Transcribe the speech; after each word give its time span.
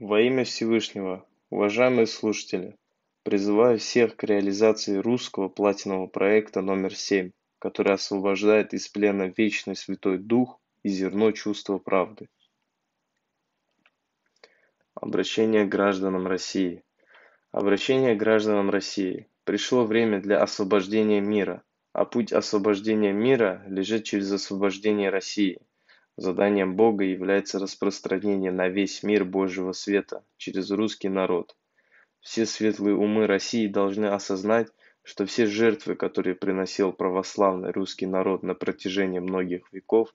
Во 0.00 0.20
имя 0.20 0.42
Всевышнего, 0.42 1.24
уважаемые 1.50 2.08
слушатели, 2.08 2.76
призываю 3.22 3.78
всех 3.78 4.16
к 4.16 4.24
реализации 4.24 4.96
русского 4.96 5.48
платинового 5.48 6.08
проекта 6.08 6.62
номер 6.62 6.96
7, 6.96 7.30
который 7.60 7.94
освобождает 7.94 8.74
из 8.74 8.88
плена 8.88 9.32
Вечный 9.36 9.76
Святой 9.76 10.18
Дух 10.18 10.60
и 10.82 10.88
зерно 10.88 11.30
чувства 11.30 11.78
правды. 11.78 12.28
Обращение 14.94 15.64
к 15.64 15.68
гражданам 15.68 16.26
России. 16.26 16.82
Обращение 17.52 18.16
к 18.16 18.18
гражданам 18.18 18.70
России. 18.70 19.28
Пришло 19.44 19.84
время 19.84 20.20
для 20.20 20.42
освобождения 20.42 21.20
мира, 21.20 21.62
а 21.92 22.04
путь 22.04 22.32
освобождения 22.32 23.12
мира 23.12 23.62
лежит 23.68 24.02
через 24.02 24.32
освобождение 24.32 25.10
России– 25.10 25.60
Заданием 26.16 26.76
Бога 26.76 27.02
является 27.02 27.58
распространение 27.58 28.52
на 28.52 28.68
весь 28.68 29.02
мир 29.02 29.24
Божьего 29.24 29.72
света 29.72 30.24
через 30.36 30.70
русский 30.70 31.08
народ. 31.08 31.56
Все 32.20 32.46
светлые 32.46 32.94
умы 32.94 33.26
России 33.26 33.66
должны 33.66 34.06
осознать, 34.06 34.68
что 35.02 35.26
все 35.26 35.46
жертвы, 35.46 35.96
которые 35.96 36.36
приносил 36.36 36.92
православный 36.92 37.72
русский 37.72 38.06
народ 38.06 38.44
на 38.44 38.54
протяжении 38.54 39.18
многих 39.18 39.72
веков, 39.72 40.14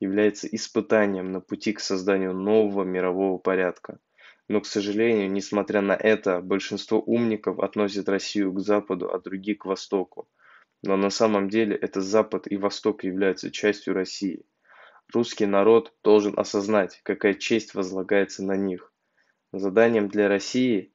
являются 0.00 0.48
испытанием 0.48 1.30
на 1.30 1.40
пути 1.40 1.72
к 1.72 1.78
созданию 1.78 2.34
нового 2.34 2.82
мирового 2.82 3.38
порядка. 3.38 4.00
Но, 4.48 4.60
к 4.60 4.66
сожалению, 4.66 5.30
несмотря 5.30 5.80
на 5.80 5.94
это, 5.94 6.40
большинство 6.40 7.00
умников 7.00 7.60
относят 7.60 8.08
Россию 8.08 8.52
к 8.52 8.58
Западу, 8.58 9.14
а 9.14 9.20
другие 9.20 9.56
к 9.56 9.64
Востоку. 9.64 10.28
Но 10.82 10.96
на 10.96 11.10
самом 11.10 11.48
деле 11.48 11.76
это 11.76 12.00
Запад 12.00 12.50
и 12.50 12.56
Восток 12.56 13.04
являются 13.04 13.52
частью 13.52 13.94
России– 13.94 14.44
Русский 15.12 15.46
народ 15.46 15.94
должен 16.02 16.38
осознать, 16.38 17.00
какая 17.04 17.34
честь 17.34 17.74
возлагается 17.74 18.42
на 18.42 18.56
них. 18.56 18.92
Заданием 19.52 20.08
для 20.08 20.28
России 20.28 20.92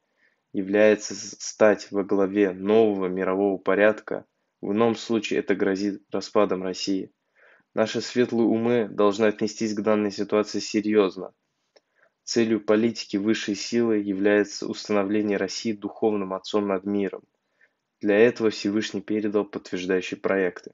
является 0.53 1.15
стать 1.15 1.91
во 1.91 2.03
главе 2.03 2.51
нового 2.51 3.07
мирового 3.07 3.57
порядка, 3.57 4.25
в 4.61 4.73
ином 4.73 4.95
случае 4.95 5.39
это 5.39 5.55
грозит 5.55 6.03
распадом 6.11 6.61
России. 6.61 7.11
Наши 7.73 8.01
светлые 8.01 8.47
умы 8.47 8.89
должны 8.89 9.25
отнестись 9.25 9.73
к 9.73 9.81
данной 9.81 10.11
ситуации 10.11 10.59
серьезно. 10.59 11.33
Целью 12.23 12.61
политики 12.61 13.17
высшей 13.17 13.55
силы 13.55 13.97
является 13.97 14.67
установление 14.67 15.37
России 15.37 15.71
духовным 15.71 16.33
отцом 16.33 16.67
над 16.67 16.85
миром. 16.85 17.23
Для 18.01 18.17
этого 18.17 18.49
Всевышний 18.49 19.01
передал 19.01 19.45
подтверждающие 19.45 20.19
проекты. 20.19 20.73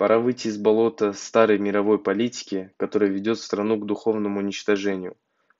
Пора 0.00 0.18
выйти 0.18 0.48
из 0.48 0.56
болота 0.56 1.12
старой 1.12 1.58
мировой 1.58 1.98
политики, 1.98 2.72
которая 2.78 3.10
ведет 3.10 3.38
страну 3.38 3.78
к 3.78 3.84
духовному 3.84 4.40
уничтожению. 4.40 5.14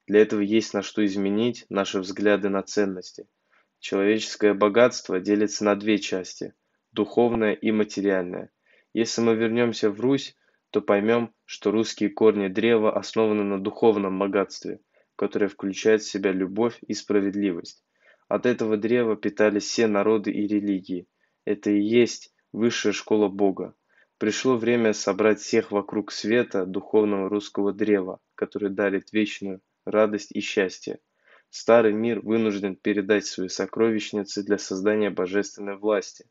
Для 0.07 0.21
этого 0.23 0.41
есть 0.41 0.73
на 0.73 0.81
что 0.81 1.05
изменить 1.05 1.67
наши 1.69 2.01
взгляды 2.01 2.49
на 2.49 2.63
ценности. 2.63 3.29
Человеческое 3.81 4.55
богатство 4.55 5.21
делится 5.21 5.63
на 5.67 5.77
две 5.77 5.99
части– 5.99 6.55
духовное 6.93 7.53
и 7.53 7.71
материальное. 7.71 8.51
Если 8.95 9.21
мы 9.21 9.35
вернемся 9.35 9.91
в 9.91 10.01
Русь, 10.01 10.35
то 10.71 10.81
поймем, 10.81 11.35
что 11.45 11.71
русские 11.71 12.09
корни 12.09 12.49
древа 12.49 12.97
основаны 12.97 13.45
на 13.45 13.61
духовном 13.61 14.19
богатстве, 14.19 14.81
которое 15.17 15.49
включает 15.49 16.01
в 16.01 16.11
себя 16.11 16.33
любовь 16.33 16.79
и 16.89 16.95
справедливость. 16.95 17.85
От 18.27 18.47
этого 18.47 18.79
древа 18.79 19.17
питались 19.17 19.65
все 19.65 19.87
народы 19.87 20.31
и 20.31 20.47
религии. 20.47 21.09
Это 21.45 21.71
и 21.71 21.83
есть 21.83 22.33
высшая 22.53 22.93
школа 22.93 23.29
Бога. 23.29 23.75
Пришло 24.21 24.59
время 24.59 24.93
собрать 24.93 25.41
всех 25.41 25.71
вокруг 25.71 26.13
света 26.13 26.67
духовного 26.67 27.31
русского 27.31 27.73
древа, 27.73 28.21
который 28.35 28.69
дарит 28.69 29.15
вечную 29.15 29.63
радость 29.87 30.31
и 30.33 30.41
счастье. 30.41 30.99
Старый 31.49 31.95
мир 31.95 32.21
вынужден 32.21 32.77
передать 32.77 33.25
свои 33.25 33.49
сокровищницы 33.49 34.43
для 34.43 34.59
создания 34.59 35.09
божественной 35.09 35.79
власти. 35.79 36.27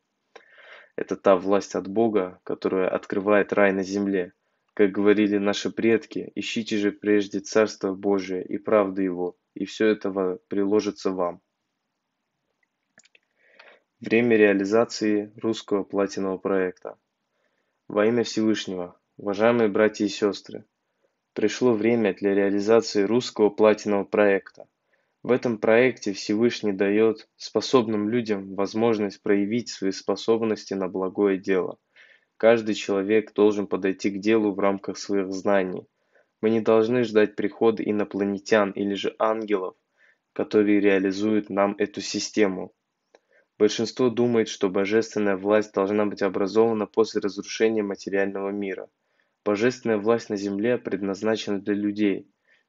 Это 0.94 1.16
та 1.16 1.34
власть 1.34 1.74
от 1.74 1.88
Бога, 1.88 2.38
которая 2.44 2.88
открывает 2.88 3.52
рай 3.52 3.72
на 3.72 3.82
земле. 3.82 4.34
Как 4.74 4.92
говорили 4.92 5.38
наши 5.38 5.68
предки, 5.68 6.30
ищите 6.36 6.78
же 6.78 6.92
прежде 6.92 7.40
Царство 7.40 7.92
Божие 7.92 8.44
и 8.44 8.56
правду 8.56 9.02
Его, 9.02 9.36
и 9.54 9.64
все 9.64 9.88
это 9.88 10.38
приложится 10.46 11.10
вам. 11.10 11.40
Время 13.98 14.36
реализации 14.36 15.32
русского 15.34 15.82
платинового 15.82 16.38
проекта. 16.38 16.96
Во 17.92 18.06
имя 18.06 18.22
Всевышнего, 18.22 18.96
уважаемые 19.16 19.68
братья 19.68 20.04
и 20.04 20.08
сестры, 20.08 20.64
пришло 21.32 21.72
время 21.72 22.14
для 22.14 22.36
реализации 22.36 23.02
русского 23.02 23.50
платинового 23.50 24.04
проекта. 24.04 24.68
В 25.24 25.32
этом 25.32 25.58
проекте 25.58 26.12
Всевышний 26.12 26.70
дает 26.70 27.28
способным 27.34 28.08
людям 28.08 28.54
возможность 28.54 29.20
проявить 29.20 29.70
свои 29.70 29.90
способности 29.90 30.72
на 30.72 30.86
благое 30.86 31.36
дело. 31.36 31.78
Каждый 32.36 32.76
человек 32.76 33.34
должен 33.34 33.66
подойти 33.66 34.10
к 34.10 34.20
делу 34.20 34.52
в 34.52 34.60
рамках 34.60 34.96
своих 34.96 35.32
знаний. 35.32 35.84
Мы 36.40 36.50
не 36.50 36.60
должны 36.60 37.02
ждать 37.02 37.34
прихода 37.34 37.82
инопланетян 37.82 38.70
или 38.70 38.94
же 38.94 39.16
ангелов, 39.18 39.74
которые 40.32 40.78
реализуют 40.78 41.50
нам 41.50 41.74
эту 41.76 42.00
систему. 42.02 42.72
Большинство 43.60 44.08
думает, 44.08 44.48
что 44.48 44.70
божественная 44.70 45.36
власть 45.36 45.74
должна 45.74 46.06
быть 46.06 46.22
образована 46.22 46.86
после 46.86 47.20
разрушения 47.20 47.82
материального 47.82 48.48
мира. 48.48 48.88
Божественная 49.44 49.98
власть 49.98 50.30
на 50.30 50.38
земле 50.38 50.78
предназначена 50.78 51.60
для 51.60 51.74
людей. 51.74 52.26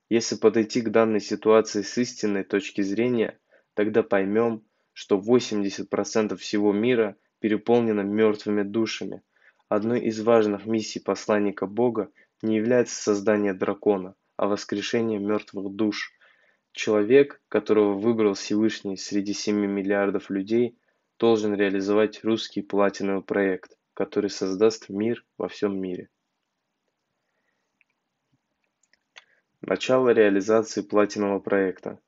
Если 0.09 0.35
подойти 0.35 0.81
к 0.81 0.89
данной 0.89 1.21
ситуации 1.21 1.81
с 1.81 1.97
истинной 1.97 2.43
точки 2.43 2.81
зрения, 2.81 3.39
тогда 3.73 4.03
поймем, 4.03 4.65
что 4.91 5.17
80% 5.17 6.35
всего 6.35 6.73
мира 6.73 7.15
переполнено 7.39 8.01
мертвыми 8.01 8.63
душами. 8.63 9.21
Одной 9.69 10.01
из 10.01 10.19
важных 10.19 10.65
миссий 10.65 10.99
посланника 10.99 11.67
Бога 11.67 12.11
не 12.41 12.57
является 12.57 13.01
создание 13.01 13.53
дракона, 13.53 14.15
а 14.35 14.49
воскрешение 14.49 15.19
мертвых 15.19 15.73
душ. 15.73 16.11
Человек, 16.73 17.41
которого 17.47 17.93
выбрал 17.97 18.33
Всевышний 18.33 18.97
среди 18.97 19.31
7 19.31 19.55
миллиардов 19.55 20.29
людей, 20.29 20.77
должен 21.21 21.53
реализовать 21.53 22.23
русский 22.23 22.63
платиновый 22.63 23.21
проект, 23.21 23.77
который 23.93 24.31
создаст 24.31 24.89
мир 24.89 25.23
во 25.37 25.47
всем 25.49 25.79
мире. 25.79 26.09
Начало 29.61 30.09
реализации 30.09 30.81
платинового 30.81 31.39
проекта. 31.39 31.99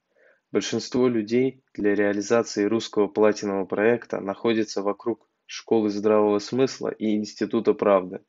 Большинство 0.52 1.08
людей 1.08 1.64
для 1.76 1.94
реализации 1.94 2.64
русского 2.64 3.08
платинового 3.08 3.66
проекта 3.66 4.20
находится 4.20 4.82
вокруг 4.82 5.30
школы 5.46 5.92
здравого 5.92 6.40
смысла 6.40 6.90
и 6.90 7.16
института 7.16 7.76
правды. 7.76 8.26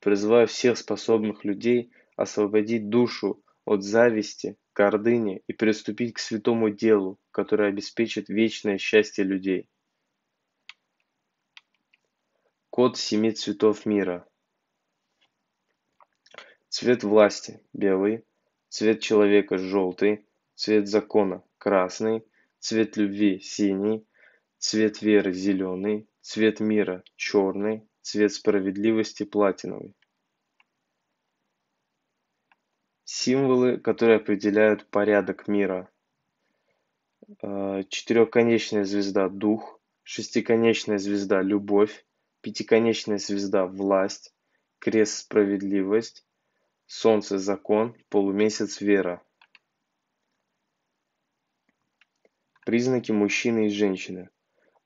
Призываю 0.00 0.46
всех 0.46 0.78
способных 0.78 1.44
людей 1.44 1.92
освободить 2.16 2.88
душу 2.88 3.44
от 3.66 3.82
зависти, 3.82 4.56
гордыни 4.74 5.42
и 5.46 5.52
приступить 5.52 6.14
к 6.14 6.18
святому 6.18 6.70
делу, 6.70 7.18
которое 7.30 7.68
обеспечит 7.68 8.30
вечное 8.30 8.78
счастье 8.78 9.22
людей. 9.22 9.68
Код 12.78 12.96
семи 12.96 13.32
цветов 13.32 13.86
мира. 13.86 14.24
Цвет 16.68 17.02
власти– 17.02 17.60
белый, 17.72 18.24
цвет 18.68 19.00
человека– 19.00 19.58
желтый, 19.58 20.24
цвет 20.54 20.86
закона– 20.86 21.42
красный, 21.58 22.24
цвет 22.60 22.96
любви– 22.96 23.40
синий, 23.42 24.06
цвет 24.58 25.02
веры– 25.02 25.32
зеленый, 25.32 26.08
цвет 26.20 26.60
мира– 26.60 27.02
черный, 27.16 27.82
цвет 28.00 28.32
справедливости– 28.32 29.24
платиновый. 29.24 29.96
Символы, 33.02 33.78
которые 33.78 34.18
определяют 34.18 34.86
порядок 34.86 35.48
мира. 35.48 35.90
Э, 37.42 37.82
четырехконечная 37.88 38.84
звезда– 38.84 39.28
дух, 39.28 39.80
шестиконечная 40.04 40.98
звезда– 40.98 41.42
любовь, 41.42 42.04
пятиконечная 42.48 43.18
звезда– 43.18 43.66
власть, 43.66 44.32
крест– 44.78 45.18
справедливость, 45.18 46.24
солнце– 46.86 47.38
закон, 47.38 47.94
полумесяц– 48.08 48.80
вера. 48.80 49.22
Признаки 52.64 53.12
мужчины 53.12 53.66
и 53.66 53.68
женщины. 53.68 54.30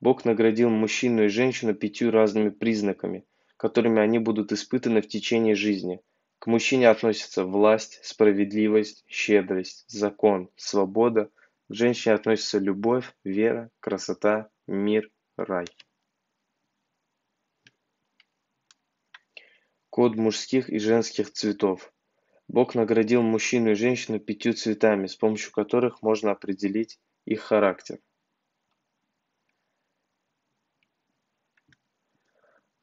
Бог 0.01 0.25
наградил 0.25 0.71
мужчину 0.71 1.27
и 1.27 1.29
женщину 1.29 1.73
пятью 1.73 2.11
разными 2.11 2.49
признаками, 2.49 3.25
которыми 3.57 4.03
они 4.03 4.19
будут 4.19 4.51
испытаны 4.51 5.01
в 5.01 5.07
течение 5.07 5.55
жизни. 5.55 6.01
К 6.41 6.49
мужчине 6.49 6.89
относятся 6.89 7.45
власть, 7.45 8.01
справедливость, 8.03 9.05
щедрость, 9.07 9.85
закон, 9.87 10.51
свобода. 10.57 11.31
К 11.69 11.75
женщине 11.75 12.17
относятся 12.17 12.59
любовь, 12.59 13.15
вера, 13.23 13.71
красота, 13.79 14.51
мир, 14.67 15.09
рай. 15.37 15.67
Код 19.93 20.17
мужских 20.17 20.71
и 20.71 20.79
женских 20.79 21.31
цветов. 21.35 21.93
Бог 22.49 22.75
наградил 22.75 23.21
мужчину 23.21 23.73
и 23.73 23.75
женщину 23.75 24.19
пятью 24.19 24.55
цветами, 24.55 25.07
с 25.07 25.17
помощью 25.17 25.53
которых 25.53 26.01
можно 26.01 26.31
определить 26.31 26.99
их 27.27 27.43
характер. 27.43 27.99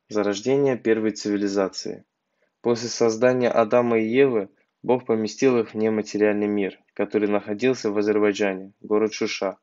Зарождение 0.07 0.77
первой 0.77 1.09
цивилизации. 1.09 2.05
После 2.61 2.89
создания 2.89 3.49
Адама 3.49 3.97
и 3.97 4.07
Евы 4.07 4.49
Бог 4.83 5.07
поместил 5.07 5.57
их 5.57 5.73
в 5.73 5.77
нематериальный 5.77 6.47
мир, 6.47 6.79
который 6.93 7.27
находился 7.27 7.89
в 7.89 7.97
Азербайджане, 7.97 8.73
город 8.81 9.13
Шуша. 9.13 9.57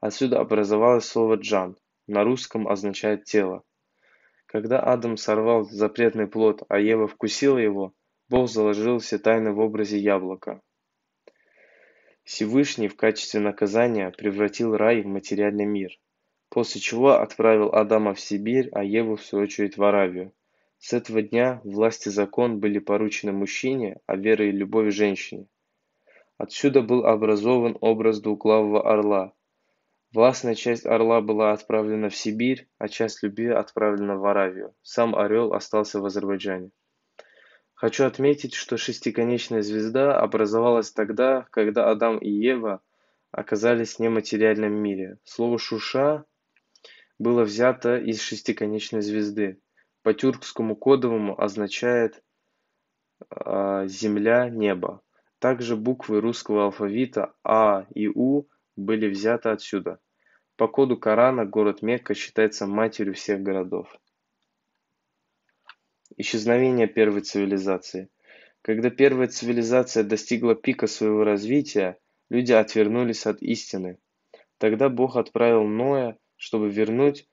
Отсюда 0.00 0.40
образовалось 0.40 1.04
слово 1.04 1.34
«джан», 1.34 1.76
на 2.06 2.24
русском 2.24 2.66
означает 2.66 3.24
«тело». 3.24 3.64
Когда 4.56 4.80
Адам 4.80 5.18
сорвал 5.18 5.64
запретный 5.64 6.26
плод, 6.26 6.62
а 6.70 6.78
Ева 6.78 7.06
вкусила 7.06 7.58
его, 7.58 7.92
Бог 8.30 8.48
заложил 8.48 9.00
все 9.00 9.18
тайны 9.18 9.52
в 9.52 9.60
образе 9.60 9.98
яблока. 9.98 10.62
Всевышний 12.24 12.88
в 12.88 12.96
качестве 12.96 13.40
наказания 13.40 14.10
превратил 14.16 14.74
рай 14.74 15.02
в 15.02 15.06
материальный 15.06 15.66
мир, 15.66 15.90
после 16.48 16.80
чего 16.80 17.20
отправил 17.20 17.68
Адама 17.74 18.14
в 18.14 18.20
Сибирь, 18.20 18.70
а 18.72 18.82
Еву 18.82 19.16
в 19.16 19.22
свою 19.22 19.44
очередь 19.44 19.76
в 19.76 19.84
Аравию. 19.84 20.32
С 20.78 20.94
этого 20.94 21.20
дня 21.20 21.60
власть 21.62 22.06
и 22.06 22.10
закон 22.10 22.58
были 22.58 22.78
поручены 22.78 23.32
мужчине, 23.32 24.00
а 24.06 24.16
вера 24.16 24.46
и 24.48 24.52
любовь 24.52 24.90
женщине. 24.94 25.48
Отсюда 26.38 26.80
был 26.80 27.04
образован 27.04 27.76
образ 27.82 28.22
двуглавого 28.22 28.90
орла. 28.90 29.34
Властная 30.16 30.54
часть 30.54 30.86
орла 30.86 31.20
была 31.20 31.52
отправлена 31.52 32.08
в 32.08 32.16
Сибирь, 32.16 32.70
а 32.78 32.88
часть 32.88 33.22
любви 33.22 33.48
отправлена 33.48 34.16
в 34.16 34.24
Аравию. 34.24 34.74
Сам 34.80 35.14
орел 35.14 35.52
остался 35.52 36.00
в 36.00 36.06
Азербайджане. 36.06 36.70
Хочу 37.74 38.06
отметить, 38.06 38.54
что 38.54 38.78
шестиконечная 38.78 39.60
звезда 39.60 40.18
образовалась 40.18 40.90
тогда, 40.90 41.46
когда 41.50 41.90
Адам 41.90 42.16
и 42.16 42.30
Ева 42.30 42.80
оказались 43.30 43.96
в 43.96 43.98
нематериальном 43.98 44.72
мире. 44.72 45.18
Слово 45.24 45.58
«шуша» 45.58 46.24
было 47.18 47.42
взято 47.42 47.98
из 47.98 48.22
шестиконечной 48.22 49.02
звезды. 49.02 49.60
По 50.02 50.14
тюркскому 50.14 50.76
кодовому 50.76 51.38
означает 51.38 52.24
э, 53.28 53.84
«земля, 53.86 54.48
небо». 54.48 55.02
Также 55.40 55.76
буквы 55.76 56.22
русского 56.22 56.64
алфавита 56.64 57.34
А 57.44 57.84
и 57.94 58.08
У 58.08 58.48
были 58.76 59.10
взяты 59.10 59.50
отсюда. 59.50 60.00
По 60.56 60.68
коду 60.68 60.96
Корана 60.96 61.44
город 61.44 61.82
Мекка 61.82 62.14
считается 62.14 62.66
матерью 62.66 63.14
всех 63.14 63.42
городов. 63.42 63.94
Исчезновение 66.16 66.86
первой 66.86 67.20
цивилизации. 67.20 68.08
Когда 68.62 68.88
первая 68.88 69.28
цивилизация 69.28 70.02
достигла 70.02 70.54
пика 70.54 70.86
своего 70.86 71.24
развития, 71.24 71.98
люди 72.30 72.52
отвернулись 72.52 73.26
от 73.26 73.42
истины. 73.42 73.98
Тогда 74.56 74.88
Бог 74.88 75.16
отправил 75.16 75.64
Ноя, 75.64 76.18
чтобы 76.36 76.70
вернуть 76.70 77.28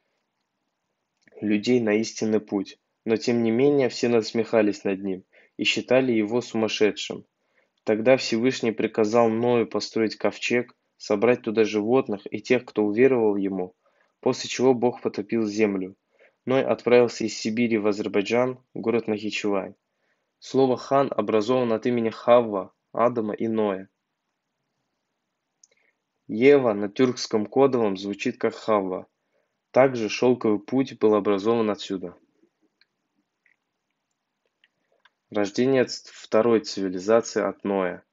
людей 1.39 1.79
на 1.79 1.95
истинный 1.95 2.41
путь. 2.41 2.77
Но 3.05 3.15
тем 3.15 3.41
не 3.41 3.51
менее 3.51 3.87
все 3.87 4.09
насмехались 4.09 4.83
над 4.83 5.01
ним 5.01 5.23
и 5.55 5.63
считали 5.63 6.11
его 6.11 6.41
сумасшедшим. 6.41 7.25
Тогда 7.85 8.17
Всевышний 8.17 8.71
приказал 8.71 9.29
Ною 9.29 9.65
построить 9.65 10.17
ковчег, 10.17 10.75
собрать 11.03 11.41
туда 11.41 11.65
животных 11.65 12.21
и 12.31 12.41
тех, 12.41 12.63
кто 12.63 12.85
уверовал 12.85 13.35
ему, 13.35 13.75
после 14.21 14.49
чего 14.49 14.73
Бог 14.73 15.01
потопил 15.01 15.45
землю. 15.45 15.97
Ной 16.45 16.63
отправился 16.63 17.25
из 17.25 17.37
Сибири 17.37 17.77
в 17.77 17.87
Азербайджан, 17.87 18.57
город 18.73 19.07
Нахичевань. 19.07 19.75
Слово 20.39 20.77
«хан» 20.77 21.11
образовано 21.11 21.75
от 21.75 21.85
имени 21.85 22.09
Хавва, 22.09 22.73
Адама 22.93 23.33
и 23.33 23.49
Ноя. 23.49 23.89
Ева 26.27 26.71
на 26.71 26.87
тюркском 26.87 27.47
кодовом 27.47 27.97
звучит 27.97 28.37
как 28.37 28.55
Хавва. 28.55 29.07
Также 29.71 30.07
шелковый 30.07 30.59
путь 30.59 30.97
был 30.99 31.15
образован 31.15 31.69
отсюда. 31.69 32.15
Рождение 35.29 35.85
второй 35.85 36.61
цивилизации 36.61 37.41
от 37.41 37.65
Ноя. 37.65 38.05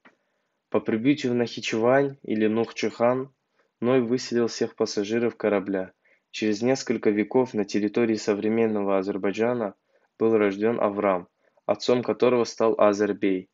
По 0.70 0.80
прибытию 0.80 1.32
в 1.32 1.34
Нахичевань 1.34 2.16
или 2.22 2.46
Нухчехан 2.46 3.32
Ной 3.80 4.00
выселил 4.00 4.46
всех 4.46 4.74
пассажиров 4.74 5.36
корабля– 5.36 5.92
Через 6.32 6.62
несколько 6.62 7.10
веков 7.10 7.54
на 7.54 7.64
территории 7.64 8.14
современного 8.14 8.98
Азербайджана 8.98 9.74
был 10.16 10.36
рожден 10.36 10.80
Авраам, 10.80 11.26
отцом 11.66 12.04
которого 12.04 12.44
стал 12.44 12.76
Азербей. 12.78 13.50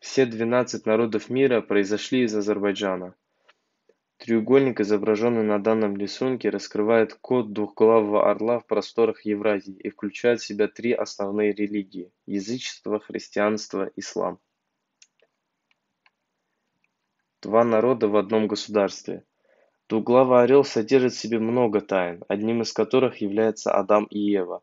Все 0.00 0.26
двенадцать 0.26 0.84
народов 0.84 1.30
мира 1.30 1.62
произошли 1.62 2.24
из 2.24 2.34
Азербайджана. 2.36 3.14
Треугольник, 4.18 4.80
изображенный 4.80 5.44
на 5.44 5.58
данном 5.58 5.96
рисунке, 5.96 6.50
раскрывает 6.50 7.14
код 7.14 7.54
двухглавого 7.54 8.30
орла 8.30 8.58
в 8.60 8.66
просторах 8.66 9.24
Евразии 9.24 9.74
и 9.74 9.88
включает 9.88 10.40
в 10.40 10.46
себя 10.46 10.68
три 10.68 10.92
основные 10.92 11.52
религии– 11.52 12.12
язычество, 12.26 13.00
христианство, 13.00 13.90
ислам. 13.96 14.38
Два 17.44 17.62
народа 17.62 18.08
в 18.08 18.16
одном 18.16 18.48
государстве– 18.48 19.24
Двуглавый 19.88 20.42
орел 20.42 20.64
содержит 20.64 21.12
в 21.12 21.18
себе 21.18 21.38
много 21.38 21.82
тайн, 21.82 22.24
одним 22.26 22.62
из 22.62 22.72
которых 22.72 23.18
является 23.18 23.70
Адам 23.72 24.04
и 24.06 24.18
Ева. 24.18 24.62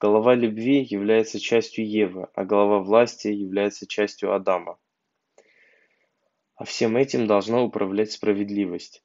Голова 0.00 0.34
любви 0.34 0.82
является 0.82 1.38
частью 1.38 1.88
Евы, 1.88 2.28
а 2.34 2.44
голова 2.44 2.78
власти 2.78 3.28
является 3.28 3.86
частью 3.86 4.34
Адама. 4.34 4.78
А 6.56 6.64
всем 6.64 6.96
этим 6.96 7.26
должна 7.26 7.62
управлять 7.62 8.12
справедливость. 8.12 9.04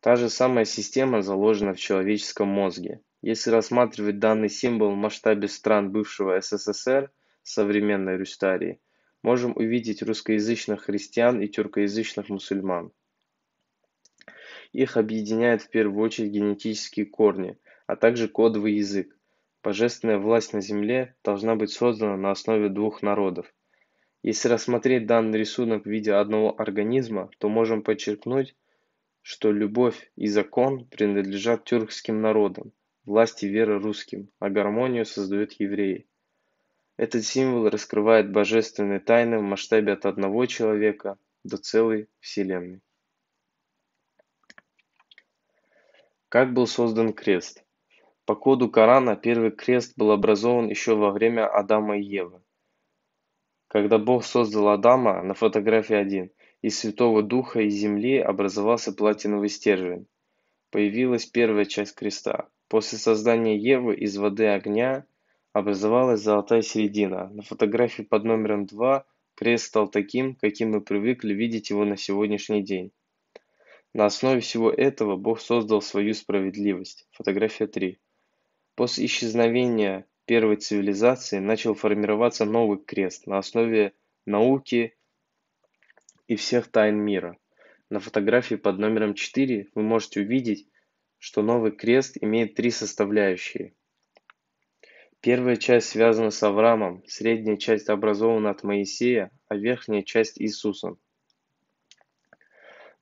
Та 0.00 0.16
же 0.16 0.28
самая 0.28 0.64
система 0.64 1.22
заложена 1.22 1.74
в 1.74 1.78
человеческом 1.78 2.48
мозге. 2.48 3.02
Если 3.20 3.50
рассматривать 3.50 4.18
данный 4.18 4.48
символ 4.48 4.90
в 4.90 4.96
масштабе 4.96 5.46
стран 5.46 5.92
бывшего 5.92 6.40
СССР, 6.40 7.12
современной 7.44 8.16
Рустарии, 8.16 8.80
можем 9.22 9.52
увидеть 9.56 10.02
русскоязычных 10.02 10.84
христиан 10.84 11.40
и 11.40 11.48
тюркоязычных 11.48 12.28
мусульман. 12.28 12.92
Их 14.72 14.96
объединяют 14.96 15.62
в 15.62 15.70
первую 15.70 16.02
очередь 16.02 16.32
генетические 16.32 17.06
корни, 17.06 17.58
а 17.86 17.96
также 17.96 18.28
кодовый 18.28 18.74
язык. 18.74 19.16
Божественная 19.62 20.18
власть 20.18 20.52
на 20.52 20.60
Земле 20.60 21.14
должна 21.22 21.54
быть 21.54 21.70
создана 21.70 22.16
на 22.16 22.30
основе 22.30 22.68
двух 22.68 23.02
народов. 23.02 23.52
Если 24.22 24.48
рассмотреть 24.48 25.06
данный 25.06 25.38
рисунок 25.38 25.84
в 25.84 25.90
виде 25.90 26.12
одного 26.12 26.58
организма, 26.58 27.30
то 27.38 27.48
можем 27.48 27.82
подчеркнуть, 27.82 28.56
что 29.20 29.52
любовь 29.52 30.10
и 30.16 30.26
закон 30.26 30.86
принадлежат 30.86 31.64
тюркским 31.64 32.20
народам, 32.20 32.72
власть 33.04 33.42
и 33.42 33.48
вера 33.48 33.78
русским, 33.78 34.30
а 34.38 34.48
гармонию 34.48 35.04
создают 35.04 35.52
евреи. 35.52 36.06
Этот 36.96 37.24
символ 37.24 37.68
раскрывает 37.70 38.30
божественные 38.30 39.00
тайны 39.00 39.38
в 39.38 39.42
масштабе 39.42 39.92
от 39.92 40.04
одного 40.04 40.46
человека 40.46 41.18
до 41.42 41.56
целой 41.56 42.08
Вселенной. 42.20 42.82
Как 46.28 46.52
был 46.52 46.66
создан 46.66 47.12
крест? 47.12 47.64
По 48.24 48.34
коду 48.34 48.70
Корана 48.70 49.16
первый 49.16 49.50
крест 49.50 49.94
был 49.96 50.12
образован 50.12 50.68
еще 50.68 50.94
во 50.94 51.10
время 51.10 51.48
Адама 51.48 51.98
и 51.98 52.02
Евы. 52.02 52.40
Когда 53.68 53.98
Бог 53.98 54.24
создал 54.24 54.68
Адама, 54.68 55.22
на 55.22 55.34
фотографии 55.34 55.96
1, 55.96 56.30
из 56.60 56.78
Святого 56.78 57.22
Духа 57.22 57.60
и 57.60 57.68
земли 57.68 58.18
образовался 58.18 58.92
платиновый 58.92 59.48
стержень. 59.48 60.06
Появилась 60.70 61.26
первая 61.26 61.64
часть 61.64 61.94
креста. 61.94 62.48
После 62.68 62.98
создания 62.98 63.56
Евы 63.56 63.96
из 63.96 64.16
воды 64.16 64.46
огня 64.46 65.04
образовалась 65.52 66.20
золотая 66.20 66.62
середина. 66.62 67.28
На 67.28 67.42
фотографии 67.42 68.02
под 68.02 68.24
номером 68.24 68.66
2 68.66 69.04
крест 69.34 69.66
стал 69.66 69.88
таким, 69.88 70.34
каким 70.34 70.70
мы 70.70 70.80
привыкли 70.80 71.34
видеть 71.34 71.70
его 71.70 71.84
на 71.84 71.96
сегодняшний 71.96 72.62
день. 72.62 72.92
На 73.94 74.06
основе 74.06 74.40
всего 74.40 74.70
этого 74.70 75.16
Бог 75.16 75.40
создал 75.40 75.82
свою 75.82 76.14
справедливость. 76.14 77.06
Фотография 77.12 77.66
3. 77.66 77.98
После 78.74 79.04
исчезновения 79.04 80.06
первой 80.24 80.56
цивилизации 80.56 81.38
начал 81.38 81.74
формироваться 81.74 82.46
новый 82.46 82.78
крест 82.78 83.26
на 83.26 83.38
основе 83.38 83.92
науки 84.24 84.96
и 86.26 86.36
всех 86.36 86.68
тайн 86.68 86.96
мира. 86.96 87.36
На 87.90 88.00
фотографии 88.00 88.54
под 88.54 88.78
номером 88.78 89.12
4 89.12 89.68
вы 89.74 89.82
можете 89.82 90.20
увидеть, 90.20 90.66
что 91.18 91.42
новый 91.42 91.72
крест 91.72 92.16
имеет 92.18 92.54
три 92.54 92.70
составляющие. 92.70 93.74
Первая 95.22 95.54
часть 95.54 95.90
связана 95.90 96.30
с 96.32 96.42
Авраамом, 96.42 97.04
средняя 97.06 97.56
часть 97.56 97.88
образована 97.88 98.50
от 98.50 98.64
Моисея, 98.64 99.30
а 99.46 99.54
верхняя 99.54 100.02
часть 100.02 100.42
Иисусом. 100.42 100.98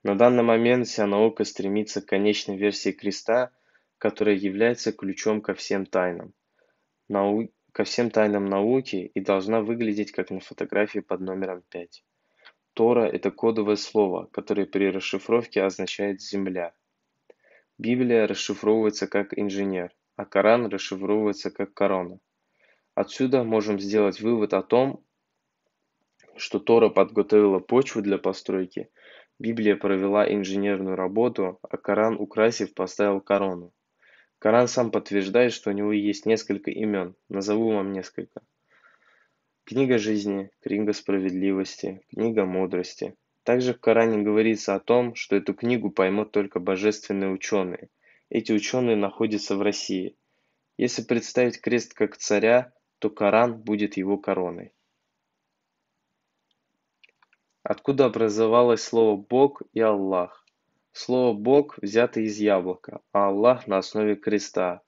На 0.03 0.15
данный 0.15 0.43
момент 0.43 0.87
вся 0.87 1.07
наука 1.07 1.45
стремится 1.45 1.99
к 1.99 2.05
конечной 2.05 2.57
версии 2.57 2.91
креста, 2.91 3.49
которая 3.97 4.35
является 4.35 4.91
ключом 4.91 5.41
ко 5.41 5.55
всем 5.55 5.87
тайнам. 5.87 6.35
Нау... 7.09 7.49
ко 7.71 7.85
всем 7.85 8.11
тайнам 8.11 8.45
науки 8.45 9.09
и 9.15 9.19
должна 9.19 9.61
выглядеть 9.61 10.11
как 10.11 10.29
на 10.29 10.41
фотографии 10.41 10.99
под 10.99 11.21
номером 11.21 11.63
5. 11.69 12.03
Тора– 12.75 13.05
это 13.11 13.31
кодовое 13.31 13.77
слово, 13.77 14.27
которое 14.27 14.67
при 14.67 14.91
расшифровке 14.91 15.63
означает 15.63 16.21
«земля». 16.21 16.75
Библия 17.79 18.27
расшифровывается 18.27 19.07
как 19.07 19.35
инженер, 19.35 19.91
а 20.21 20.25
Коран 20.25 20.67
расшифровывается 20.67 21.49
как 21.49 21.73
корона. 21.73 22.19
Отсюда 22.93 23.43
можем 23.43 23.79
сделать 23.79 24.21
вывод 24.21 24.53
о 24.53 24.61
том, 24.61 25.03
что 26.35 26.59
Тора 26.59 26.89
подготовила 26.89 27.57
почву 27.57 28.03
для 28.03 28.19
постройки, 28.19 28.91
Библия 29.39 29.75
провела 29.75 30.31
инженерную 30.31 30.95
работу, 30.95 31.57
а 31.63 31.75
Коран, 31.77 32.17
украсив, 32.19 32.75
поставил 32.75 33.19
корону. 33.19 33.73
Коран 34.37 34.67
сам 34.67 34.91
подтверждает, 34.91 35.53
что 35.53 35.71
у 35.71 35.73
него 35.73 35.91
есть 35.91 36.27
несколько 36.27 36.69
имен. 36.69 37.15
Назову 37.27 37.71
вам 37.71 37.91
несколько. 37.91 38.41
Книга 39.63 39.97
жизни, 39.97 40.51
книга 40.61 40.93
справедливости, 40.93 42.03
книга 42.11 42.45
мудрости. 42.45 43.15
Также 43.41 43.73
в 43.73 43.79
Коране 43.79 44.21
говорится 44.21 44.75
о 44.75 44.79
том, 44.79 45.15
что 45.15 45.35
эту 45.35 45.55
книгу 45.55 45.89
поймут 45.89 46.31
только 46.31 46.59
божественные 46.59 47.31
ученые. 47.31 47.89
Эти 48.31 48.53
ученые 48.53 48.95
находятся 48.95 49.57
в 49.57 49.61
России. 49.61 50.15
Если 50.77 51.03
представить 51.03 51.59
крест 51.59 51.93
как 51.93 52.15
царя, 52.15 52.73
то 52.99 53.09
Коран 53.09 53.61
будет 53.61 53.97
его 53.97 54.17
короной. 54.17 54.71
Откуда 57.61 58.05
образовалось 58.05 58.81
слово 58.81 59.17
«Бог» 59.17 59.61
и 59.73 59.81
«Аллах»? 59.81 60.45
Слово 60.93 61.37
«Бог» 61.37 61.77
взято 61.81 62.21
из 62.21 62.37
яблока, 62.37 63.01
а 63.11 63.27
«Аллах» 63.27 63.67
на 63.67 63.79
основе 63.79 64.15
креста. 64.15 64.81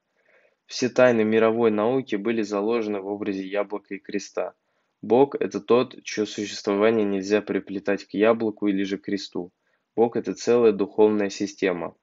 Все 0.65 0.87
тайны 0.87 1.25
мировой 1.25 1.69
науки 1.69 2.15
были 2.15 2.43
заложены 2.43 3.01
в 3.01 3.07
образе 3.07 3.45
яблока 3.45 3.95
и 3.95 3.99
креста. 3.99 4.53
Бог– 5.01 5.35
это 5.39 5.59
тот, 5.59 6.01
чье 6.05 6.25
существование 6.25 7.05
нельзя 7.05 7.41
приплетать 7.41 8.05
к 8.05 8.13
яблоку 8.13 8.67
или 8.67 8.83
же 8.83 8.97
кресту. 8.97 9.51
Бог– 9.97 10.15
это 10.17 10.33
целая 10.33 10.71
духовная 10.71 11.29
система. 11.29 11.97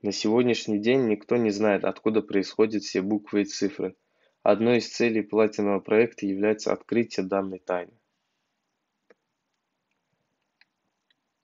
На 0.00 0.12
сегодняшний 0.12 0.78
день 0.78 1.08
никто 1.08 1.36
не 1.36 1.50
знает, 1.50 1.84
откуда 1.84 2.22
происходят 2.22 2.84
все 2.84 3.02
буквы 3.02 3.42
и 3.42 3.44
цифры. 3.44 3.96
Одной 4.44 4.78
из 4.78 4.88
целей 4.88 5.22
платинового 5.22 5.80
проекта 5.80 6.24
является 6.24 6.72
открытие 6.72 7.26
данной 7.26 7.58
тайны. 7.58 7.92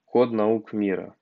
Код 0.05 0.31
наук 0.31 0.73
мира. 0.73 1.17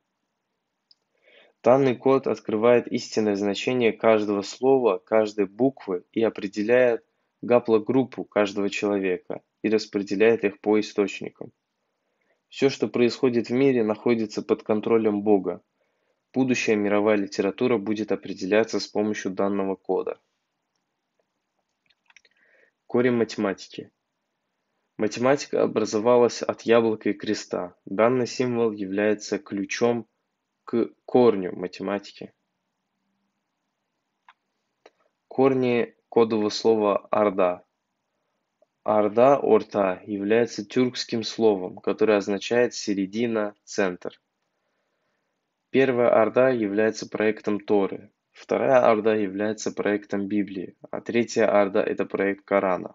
Данный 1.62 1.96
код 1.96 2.26
открывает 2.26 2.86
истинное 2.88 3.36
значение 3.36 3.92
каждого 3.94 4.42
слова, 4.42 4.98
каждой 4.98 5.46
буквы 5.46 6.04
и 6.12 6.22
определяет 6.22 7.02
гаплогруппу 7.40 8.24
каждого 8.24 8.68
человека 8.68 9.40
и 9.62 9.70
распределяет 9.70 10.44
их 10.44 10.60
по 10.60 10.78
источникам. 10.78 11.50
Все, 12.48 12.68
что 12.68 12.88
происходит 12.88 13.48
в 13.48 13.52
мире, 13.52 13.82
находится 13.82 14.42
под 14.42 14.62
контролем 14.64 15.22
Бога. 15.22 15.62
Будущая 16.34 16.76
мировая 16.76 17.16
литература 17.16 17.76
будет 17.76 18.10
определяться 18.10 18.80
с 18.80 18.88
помощью 18.88 19.32
данного 19.32 19.76
кода. 19.76 20.18
Корень 22.86 23.12
математики. 23.12 23.90
Математика 24.96 25.62
образовалась 25.62 26.42
от 26.42 26.62
яблока 26.62 27.10
и 27.10 27.12
креста. 27.12 27.76
Данный 27.84 28.26
символ 28.26 28.72
является 28.72 29.38
ключом 29.38 30.08
к 30.64 30.88
корню 31.04 31.54
математики. 31.54 32.32
Корни 35.28 35.94
кодового 36.08 36.48
слова 36.48 37.08
«орда». 37.10 37.64
Орда, 38.84 39.38
орта, 39.38 40.02
является 40.06 40.64
тюркским 40.64 41.24
словом, 41.24 41.76
которое 41.76 42.16
означает 42.16 42.74
«середина», 42.74 43.54
«центр». 43.64 44.21
Первая 45.72 46.10
орда 46.10 46.50
является 46.50 47.08
проектом 47.08 47.58
Торы, 47.58 48.12
вторая 48.30 48.84
орда 48.90 49.14
является 49.14 49.72
проектом 49.72 50.28
Библии, 50.28 50.76
а 50.90 51.00
третья 51.00 51.46
орда– 51.46 51.82
это 51.86 52.04
проект 52.04 52.44
Корана. 52.44 52.94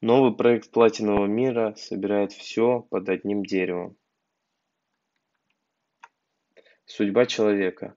Новый 0.00 0.36
проект 0.36 0.72
платинового 0.72 1.26
мира 1.26 1.76
собирает 1.76 2.32
все 2.32 2.80
под 2.90 3.08
одним 3.08 3.44
деревом. 3.44 3.96
Судьба 6.84 7.26
человека. 7.26 7.94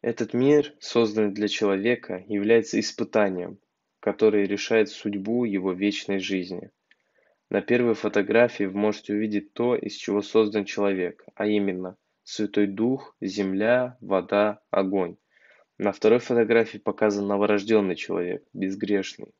Этот 0.00 0.32
мир, 0.32 0.76
созданный 0.78 1.32
для 1.32 1.48
человека, 1.48 2.24
является 2.28 2.78
испытанием, 2.78 3.58
которое 3.98 4.46
решает 4.46 4.90
судьбу 4.90 5.44
его 5.44 5.72
вечной 5.72 6.20
жизни. 6.20 6.70
На 7.50 7.62
первой 7.62 7.94
фотографии 7.94 8.62
вы 8.62 8.78
можете 8.78 9.12
увидеть 9.12 9.54
то, 9.54 9.74
из 9.74 9.96
чего 9.96 10.22
создан 10.22 10.64
человек, 10.64 11.24
а 11.34 11.48
именно 11.48 11.96
Святой 12.26 12.66
Дух, 12.66 13.14
земля, 13.20 13.98
вода, 14.00 14.62
огонь. 14.70 15.16
На 15.76 15.92
второй 15.92 16.20
фотографии 16.20 16.78
показан 16.78 17.26
новорожденный 17.26 17.96
человек, 17.96 18.42
безгрешный. 18.54 19.34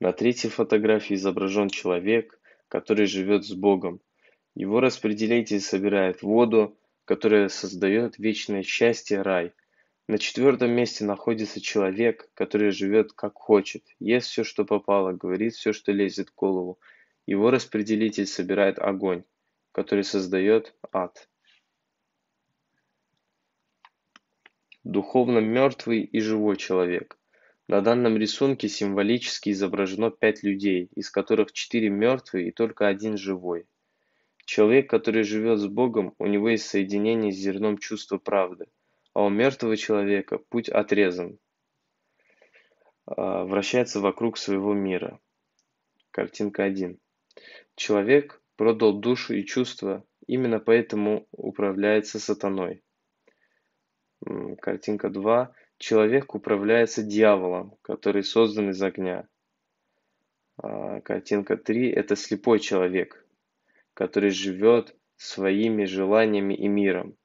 На 0.00 0.12
третьей 0.12 0.50
фотографии 0.50 1.14
изображен 1.14 1.68
человек, 1.68 2.40
который 2.66 3.06
живет 3.06 3.44
с 3.44 3.52
Богом. 3.52 4.00
Его 4.56 4.80
распределитель 4.80 5.60
собирает 5.60 6.22
воду, 6.22 6.76
которая 7.04 7.48
создает 7.48 8.18
вечное 8.18 8.64
счастье, 8.64 9.22
рай. 9.22 9.52
На 10.08 10.18
четвертом 10.18 10.72
месте 10.72 11.04
находится 11.04 11.60
человек, 11.60 12.28
который 12.34 12.72
живет 12.72 13.12
как 13.12 13.34
хочет, 13.34 13.84
ест 14.00 14.26
все, 14.26 14.42
что 14.42 14.64
попало, 14.64 15.12
говорит 15.12 15.54
все, 15.54 15.72
что 15.72 15.92
лезет 15.92 16.30
в 16.30 16.34
голову. 16.34 16.80
Его 17.26 17.52
распределитель 17.52 18.26
собирает 18.26 18.80
огонь, 18.80 19.22
который 19.72 20.04
создает 20.04 20.74
ад. 20.92 21.28
Духовно 24.84 25.38
мертвый 25.38 26.02
и 26.02 26.20
живой 26.20 26.56
человек. 26.56 27.18
На 27.68 27.82
данном 27.82 28.16
рисунке 28.16 28.68
символически 28.68 29.50
изображено 29.50 30.10
пять 30.10 30.42
людей, 30.42 30.88
из 30.96 31.10
которых 31.10 31.52
четыре 31.52 31.88
мертвые 31.88 32.48
и 32.48 32.52
только 32.52 32.88
один 32.88 33.16
живой. 33.16 33.68
Человек, 34.44 34.90
который 34.90 35.22
живет 35.22 35.60
с 35.60 35.66
Богом, 35.68 36.14
у 36.18 36.26
него 36.26 36.48
есть 36.48 36.66
соединение 36.66 37.30
с 37.30 37.36
зерном 37.36 37.78
чувства 37.78 38.18
правды, 38.18 38.66
а 39.14 39.24
у 39.24 39.28
мертвого 39.28 39.76
человека 39.76 40.38
путь 40.38 40.68
отрезан, 40.68 41.38
а, 43.06 43.44
вращается 43.44 44.00
вокруг 44.00 44.38
своего 44.38 44.74
мира. 44.74 45.20
Картинка 46.10 46.64
1. 46.64 46.98
Человек 47.76 48.39
продал 48.60 48.92
душу 48.92 49.32
и 49.32 49.42
чувства, 49.42 50.04
именно 50.26 50.60
поэтому 50.60 51.26
управляется 51.32 52.20
сатаной. 52.20 52.82
Картинка 54.60 55.08
2. 55.08 55.54
Человек 55.78 56.34
управляется 56.34 57.02
дьяволом, 57.02 57.78
который 57.80 58.22
создан 58.22 58.68
из 58.68 58.82
огня. 58.82 59.26
А, 60.58 61.00
картинка 61.00 61.56
3– 61.56 61.88
это 62.00 62.16
слепой 62.16 62.60
человек, 62.60 63.24
который 63.94 64.28
живет 64.28 64.94
своими 65.16 65.86
желаниями 65.86 66.52
и 66.52 66.68
миром. 66.68 67.16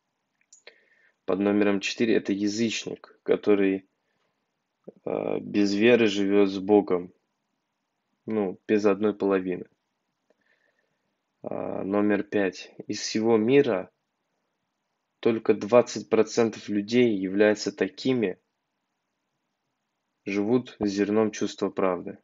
Под 1.25 1.39
номером 1.39 1.81
4 1.81 2.15
это 2.15 2.31
язычник, 2.31 3.19
который 3.23 3.85
а, 5.03 5.41
без 5.41 5.73
веры 5.73 6.07
живет 6.07 6.47
с 6.47 6.59
Богом, 6.59 7.11
ну, 8.25 8.57
без 8.69 8.85
одной 8.85 9.13
половины. 9.13 9.65
А, 11.47 11.83
номер 11.83 12.23
5. 12.23 12.71
Из 12.87 12.99
всего 12.99 13.37
мира 13.37 13.91
только 15.19 15.53
20% 15.53 16.57
людей 16.69 17.15
являются 17.15 17.71
такими, 17.71 18.39
живут 20.25 20.75
зерном 20.79 21.29
чувства 21.29 21.69
правды. 21.69 22.17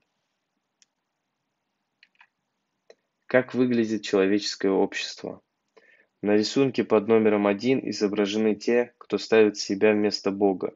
Как 3.27 3.53
выглядит 3.53 4.01
человеческое 4.01 4.71
общество? 4.71 5.43
На 6.23 6.35
рисунке 6.35 6.83
под 6.83 7.07
номером 7.07 7.45
один 7.45 7.87
изображены 7.91 8.55
те, 8.55 8.95
кто 8.97 9.19
ставит 9.19 9.55
себя 9.55 9.93
вместо 9.93 10.31
Бога. 10.31 10.75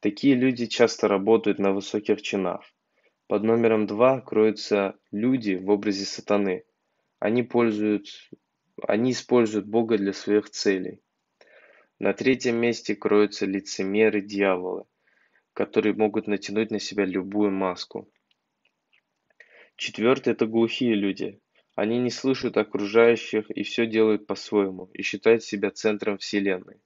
Такие 0.00 0.34
люди 0.34 0.66
часто 0.66 1.08
работают 1.08 1.58
на 1.58 1.72
высоких 1.72 2.20
чинах. 2.20 2.70
Под 3.28 3.44
номером 3.44 3.86
два 3.86 4.20
кроются 4.20 4.98
люди 5.10 5.54
в 5.54 5.70
образе 5.70 6.04
сатаны. 6.04 6.64
Они, 7.18 7.42
пользуют, 7.42 8.08
они 8.86 9.12
используют 9.12 9.66
Бога 9.66 9.98
для 9.98 10.12
своих 10.12 10.50
целей. 10.50 11.00
На 11.98 12.12
третьем 12.12 12.56
месте 12.56 12.94
кроются 12.94 13.46
лицемеры 13.46 14.20
дьяволы 14.20 14.84
которые 15.58 15.92
могут 15.92 16.28
натянуть 16.28 16.70
на 16.70 16.78
себя 16.78 17.04
любую 17.04 17.50
маску. 17.50 18.08
Четвертое– 19.74 20.30
это 20.34 20.46
глухие 20.46 20.94
люди. 20.94 21.40
Они 21.74 21.98
не 21.98 22.10
слышат 22.10 22.56
окружающих 22.56 23.50
и 23.50 23.64
все 23.64 23.88
делают 23.88 24.28
по-своему, 24.28 24.88
и 24.92 25.02
считают 25.02 25.42
себя 25.42 25.72
центром 25.72 26.18
Вселенной. 26.18 26.80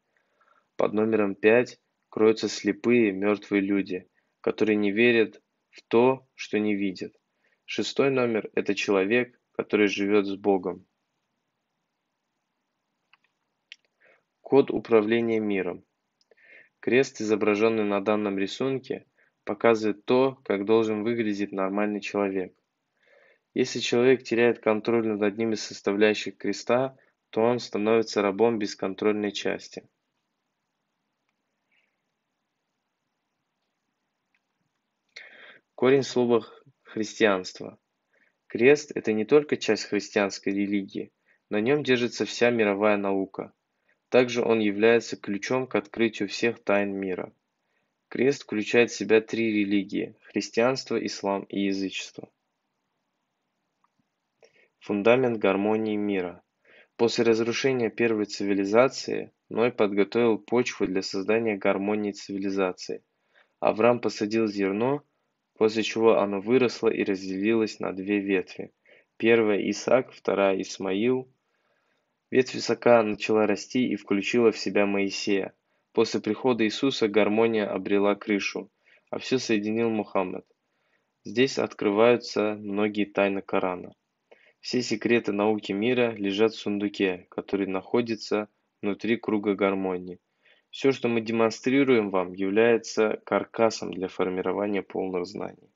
Под 0.77 0.95
номером 0.95 1.35
пять 1.35 1.81
кроются 2.09 2.49
слепые, 2.49 3.13
мертвые 3.13 3.61
люди. 3.61 4.09
который 4.41 4.75
не 4.75 4.91
верит 4.91 5.43
в 5.69 5.83
то, 5.83 6.27
что 6.35 6.59
не 6.59 6.75
видит. 6.75 7.15
Шестой 7.67 8.11
номер– 8.11 8.51
это 8.55 8.75
человек, 8.75 9.39
который 9.53 9.87
живет 9.87 10.27
с 10.27 10.37
Богом. 10.37 10.87
Код 14.41 14.71
управления 14.71 15.41
миром. 15.41 15.85
Крест, 16.81 17.21
изображенный 17.21 17.85
на 17.85 18.01
данном 18.01 18.39
рисунке, 18.39 19.07
показывает 19.45 20.05
то, 20.05 20.39
как 20.45 20.65
должен 20.65 21.05
выглядеть 21.05 21.53
нормальный 21.53 22.01
человек. 22.01 22.55
Если 23.55 23.81
человек 23.81 24.23
теряет 24.23 24.61
контроль 24.61 25.07
над 25.07 25.23
одним 25.23 25.53
из 25.53 25.63
составляющих 25.63 26.37
креста, 26.39 26.97
то 27.31 27.43
он 27.43 27.59
становится 27.59 28.23
рабом 28.23 28.59
бесконтрольной 28.59 29.33
части. 29.33 29.89
Корень 35.75 36.03
слова 36.03 36.47
христианство. 36.83 37.79
Крест– 38.53 38.93
это 38.95 39.15
не 39.15 39.25
только 39.25 39.57
часть 39.57 39.85
христианской 39.85 40.53
религии, 40.53 41.11
на 41.49 41.59
нем 41.59 41.83
держится 41.83 42.27
вся 42.27 42.51
мировая 42.51 42.99
наука. 42.99 43.55
Также 44.11 44.43
он 44.43 44.61
является 44.61 45.17
ключом 45.17 45.67
к 45.67 45.75
открытию 45.75 46.29
всех 46.29 46.63
тайн 46.63 46.93
мира. 46.95 47.33
Крест 48.09 48.43
включает 48.43 48.91
в 48.91 48.95
себя 48.95 49.23
три 49.23 49.51
религии– 49.51 50.17
христианство, 50.25 51.03
ислам 51.03 51.45
и 51.45 51.61
язычество. 51.61 52.29
Фундамент 54.81 55.39
гармонии 55.39 55.97
мира. 55.97 56.43
После 56.97 57.25
разрушения 57.25 57.89
первой 57.89 58.27
цивилизации 58.27 59.33
Ной 59.49 59.73
подготовил 59.73 60.37
почву 60.37 60.87
для 60.87 61.01
создания 61.01 61.57
гармонии 61.57 62.13
цивилизации. 62.13 63.03
Авраам 63.61 63.99
посадил 63.99 64.47
зерно, 64.47 65.05
после 65.55 65.83
чего 65.83 66.19
оно 66.19 66.41
выросло 66.41 66.89
и 66.89 67.05
разделилось 67.05 67.81
на 67.81 67.93
две 67.93 68.19
ветви. 68.21 68.73
Первая– 69.17 69.59
Исаак, 69.71 70.13
вторая– 70.13 70.61
Исмаил. 70.63 71.29
Ветвь 72.31 72.57
Исаака 72.57 73.03
начала 73.03 73.47
расти 73.47 73.87
и 73.89 73.97
включила 73.97 74.51
в 74.51 74.59
себя 74.59 74.87
Моисея. 74.87 75.55
После 75.93 76.21
прихода 76.21 76.65
Иисуса 76.65 77.09
гармония 77.09 77.71
обрела 77.71 78.15
крышу, 78.15 78.71
а 79.11 79.19
все 79.19 79.39
соединил 79.39 79.91
Мухаммед. 79.91 80.47
Здесь 81.25 81.59
открываются 81.59 82.55
многие 82.55 83.05
тайны 83.05 83.43
Корана. 83.43 83.95
Все 84.61 84.81
секреты 84.81 85.33
науки 85.33 85.73
мира 85.73 86.13
лежат 86.13 86.53
в 86.55 86.59
сундуке, 86.59 87.27
который 87.31 87.67
находится 87.67 88.49
внутри 88.81 89.17
круга 89.17 89.55
гармонии. 89.55 90.19
Все, 90.73 90.91
что 90.91 91.09
мы 91.09 91.21
демонстрируем 91.21 92.09
вам, 92.09 92.33
является 92.33 93.21
каркасом 93.27 93.93
для 93.93 94.09
формирования 94.09 94.83
полных 94.83 95.27
знаний. 95.27 95.71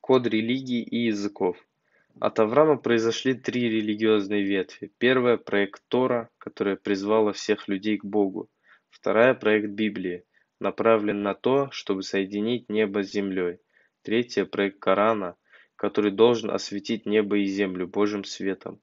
Код 0.00 0.24
религий 0.28 0.82
и 0.84 1.06
языков. 1.06 1.56
От 2.20 2.38
Авраама 2.38 2.76
произошли 2.76 3.34
три 3.34 3.68
религиозные 3.68 4.44
ветви. 4.44 4.92
Первая– 4.98 5.36
проект 5.50 5.82
Тора, 5.88 6.30
которая 6.38 6.76
призвала 6.76 7.32
всех 7.32 7.66
людей 7.66 7.98
к 7.98 8.04
Богу. 8.04 8.48
Вторая– 8.90 9.34
проект 9.34 9.70
Библии, 9.70 10.24
направлен 10.60 11.24
на 11.24 11.34
то, 11.34 11.72
чтобы 11.72 12.04
соединить 12.04 12.68
небо 12.68 13.02
с 13.02 13.10
землей. 13.10 13.58
Третья– 14.02 14.44
проект 14.46 14.78
Корана, 14.78 15.34
который 15.74 16.12
должен 16.12 16.52
осветить 16.52 17.04
небо 17.04 17.36
и 17.36 17.46
землю 17.46 17.88
Божьим 17.88 18.22
светом. 18.22 18.80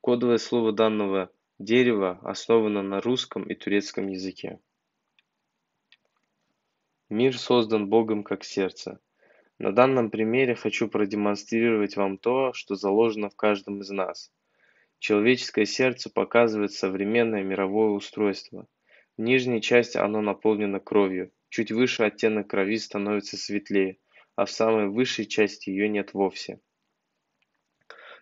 Кодовое 0.00 0.38
слово 0.38 0.72
данного 0.72 1.30
дерева 1.58 2.18
основано 2.22 2.82
на 2.82 3.00
русском 3.00 3.44
и 3.44 3.54
турецком 3.54 4.08
языке. 4.08 4.58
Мир 7.08 7.38
создан 7.38 7.88
Богом 7.88 8.22
как 8.22 8.42
сердце. 8.42 8.98
На 9.58 9.70
данном 9.70 10.10
примере 10.10 10.54
хочу 10.54 10.88
продемонстрировать 10.88 11.96
вам 11.96 12.18
то, 12.18 12.52
что 12.52 12.74
заложено 12.74 13.28
в 13.28 13.36
каждом 13.36 13.80
из 13.80 13.90
нас. 13.90 14.32
Человеческое 14.98 15.66
сердце 15.66 16.10
показывает 16.10 16.72
современное 16.72 17.42
мировое 17.42 17.90
устройство. 17.90 18.66
В 19.16 19.22
нижней 19.22 19.60
части 19.60 19.98
оно 19.98 20.20
наполнено 20.20 20.80
кровью. 20.80 21.32
Чуть 21.48 21.70
выше 21.70 22.04
оттенок 22.04 22.48
крови 22.48 22.78
становится 22.78 23.36
светлее, 23.36 23.98
а 24.36 24.46
в 24.46 24.50
самой 24.50 24.88
высшей 24.88 25.26
части 25.26 25.70
ее 25.70 25.88
нет 25.88 26.14
вовсе. 26.14 26.60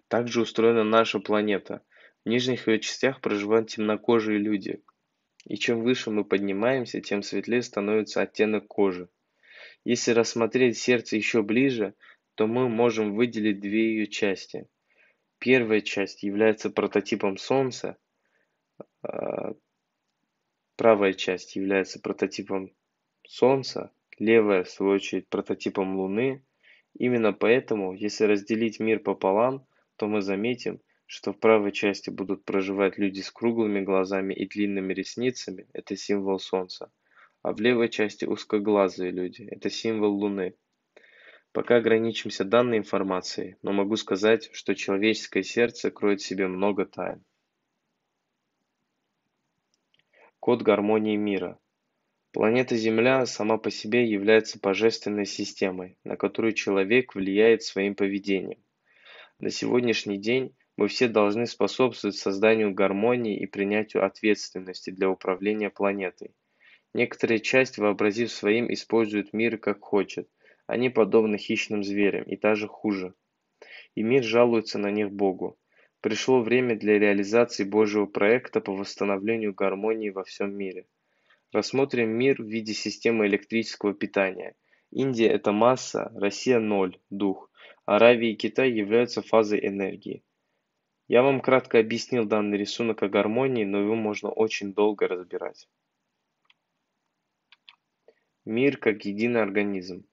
Также 0.08 0.40
устроена 0.40 0.82
наша 0.82 1.20
планета. 1.20 1.82
В 2.24 2.28
нижних 2.28 2.68
ее 2.68 2.80
частях 2.80 3.20
проживают 3.20 3.70
темнокожие 3.70 4.38
люди. 4.38 4.82
И 5.46 5.56
чем 5.56 5.82
выше 5.82 6.10
мы 6.10 6.24
поднимаемся, 6.24 7.00
тем 7.00 7.22
светлее 7.22 7.62
становится 7.62 8.20
оттенок 8.20 8.66
кожи. 8.66 9.08
Если 9.84 10.12
рассмотреть 10.12 10.76
сердце 10.76 11.16
еще 11.16 11.42
ближе, 11.42 11.94
то 12.34 12.46
мы 12.46 12.68
можем 12.68 13.14
выделить 13.14 13.60
две 13.60 13.94
ее 13.94 14.06
части. 14.06 14.68
Первая 15.38 15.80
часть 15.80 16.22
является 16.22 16.68
прототипом 16.68 17.38
Солнца, 17.38 17.96
а 19.02 19.54
правая 20.76 21.14
часть 21.14 21.56
является 21.56 22.00
прототипом 22.00 22.74
Солнца, 23.26 23.90
левая, 24.18 24.64
в 24.64 24.70
свою 24.70 24.92
очередь, 24.92 25.28
прототипом 25.28 25.96
Луны. 25.96 26.44
Именно 26.98 27.32
поэтому, 27.32 27.94
если 27.94 28.24
разделить 28.24 28.80
мир 28.80 29.00
пополам, 29.00 29.66
то 29.96 30.06
мы 30.06 30.20
заметим, 30.20 30.80
что 31.10 31.32
в 31.32 31.38
правой 31.38 31.72
части 31.72 32.10
будут 32.10 32.44
проживать 32.44 32.98
люди 32.98 33.20
с 33.20 33.30
круглыми 33.30 33.80
глазами 33.80 34.32
и 34.32 34.46
длинными 34.46 34.92
ресницами, 34.94 35.66
это 35.72 35.96
символ 35.96 36.38
Солнца 36.38 36.90
а 37.42 37.52
в 37.52 37.60
левой 37.60 37.88
части 37.88 38.24
узкоглазые 38.24 39.10
люди– 39.10 39.42
это 39.50 39.70
символ 39.70 40.12
Луны. 40.12 40.54
Пока 41.52 41.76
ограничимся 41.76 42.44
данной 42.44 42.78
информацией, 42.78 43.56
но 43.62 43.72
могу 43.72 43.96
сказать, 43.96 44.50
что 44.52 44.74
человеческое 44.74 45.42
сердце 45.42 45.90
кроет 45.90 46.20
в 46.20 46.26
себе 46.26 46.46
много 46.46 46.84
тайн. 46.84 47.24
Код 50.38 50.62
гармонии 50.62 51.16
мира. 51.16 51.58
Планета 52.32 52.76
Земля 52.76 53.26
сама 53.26 53.58
по 53.58 53.70
себе 53.70 54.08
является 54.08 54.60
божественной 54.60 55.26
системой, 55.26 55.98
на 56.04 56.16
которую 56.16 56.52
человек 56.52 57.14
влияет 57.14 57.62
своим 57.62 57.96
поведением. 57.96 58.62
На 59.40 59.50
сегодняшний 59.50 60.18
день 60.18 60.54
мы 60.80 60.88
все 60.88 61.08
должны 61.08 61.46
способствовать 61.46 62.16
созданию 62.16 62.72
гармонии 62.72 63.38
и 63.38 63.44
принятию 63.44 64.02
ответственности 64.02 64.88
для 64.88 65.10
управления 65.10 65.68
планетой. 65.68 66.34
Некоторые 66.94 67.40
часть, 67.40 67.76
вообразив 67.76 68.32
своим, 68.32 68.72
используют 68.72 69.34
мир 69.34 69.58
как 69.58 69.82
хочет. 69.82 70.30
Они 70.66 70.88
подобны 70.88 71.36
хищным 71.36 71.84
зверям, 71.84 72.22
и 72.22 72.38
даже 72.38 72.66
хуже. 72.66 73.12
И 73.94 74.02
мир 74.02 74.24
жалуется 74.24 74.78
на 74.78 74.90
них 74.90 75.12
Богу. 75.12 75.58
Пришло 76.00 76.40
время 76.40 76.76
для 76.76 76.98
реализации 76.98 77.64
Божьего 77.64 78.06
проекта 78.06 78.62
по 78.62 78.72
восстановлению 78.72 79.52
гармонии 79.52 80.08
во 80.08 80.24
всем 80.24 80.56
мире. 80.56 80.86
Рассмотрим 81.52 82.08
мир 82.08 82.40
в 82.42 82.46
виде 82.46 82.72
системы 82.72 83.26
электрического 83.26 83.92
питания. 83.92 84.54
Индия– 84.90 85.28
это 85.28 85.52
масса, 85.52 86.10
Россия– 86.14 86.58
ноль, 86.58 86.98
дух. 87.10 87.50
Аравия 87.84 88.32
и 88.32 88.36
Китай 88.36 88.70
являются 88.70 89.20
фазой 89.20 89.60
энергии. 89.66 90.24
Я 91.10 91.24
вам 91.24 91.40
кратко 91.40 91.80
объяснил 91.80 92.24
данный 92.24 92.56
рисунок 92.56 93.02
о 93.02 93.08
гармонии, 93.08 93.64
но 93.64 93.80
его 93.80 93.96
можно 93.96 94.28
очень 94.28 94.72
долго 94.72 95.08
разбирать. 95.08 95.68
Мир 98.44 98.76
как 98.76 99.04
единый 99.04 99.42
организм. 99.42 100.06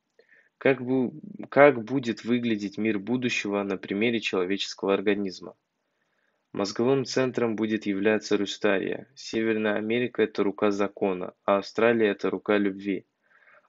Как, 0.58 0.82
бу 0.82 1.14
как 1.52 1.84
будет 1.84 2.24
выглядеть 2.24 2.80
мир 2.80 2.98
будущего 2.98 3.62
на 3.62 3.78
примере 3.78 4.20
человеческого 4.20 4.96
организма? 4.96 5.56
Мозговым 6.52 7.06
центром 7.06 7.56
будет 7.56 7.86
являться 7.86 8.36
Рустария. 8.36 9.08
Северная 9.14 9.76
Америка– 9.76 10.24
это 10.24 10.42
рука 10.42 10.72
закона, 10.72 11.36
а 11.46 11.58
Австралия– 11.58 12.08
это 12.10 12.32
рука 12.32 12.58
любви. 12.58 13.06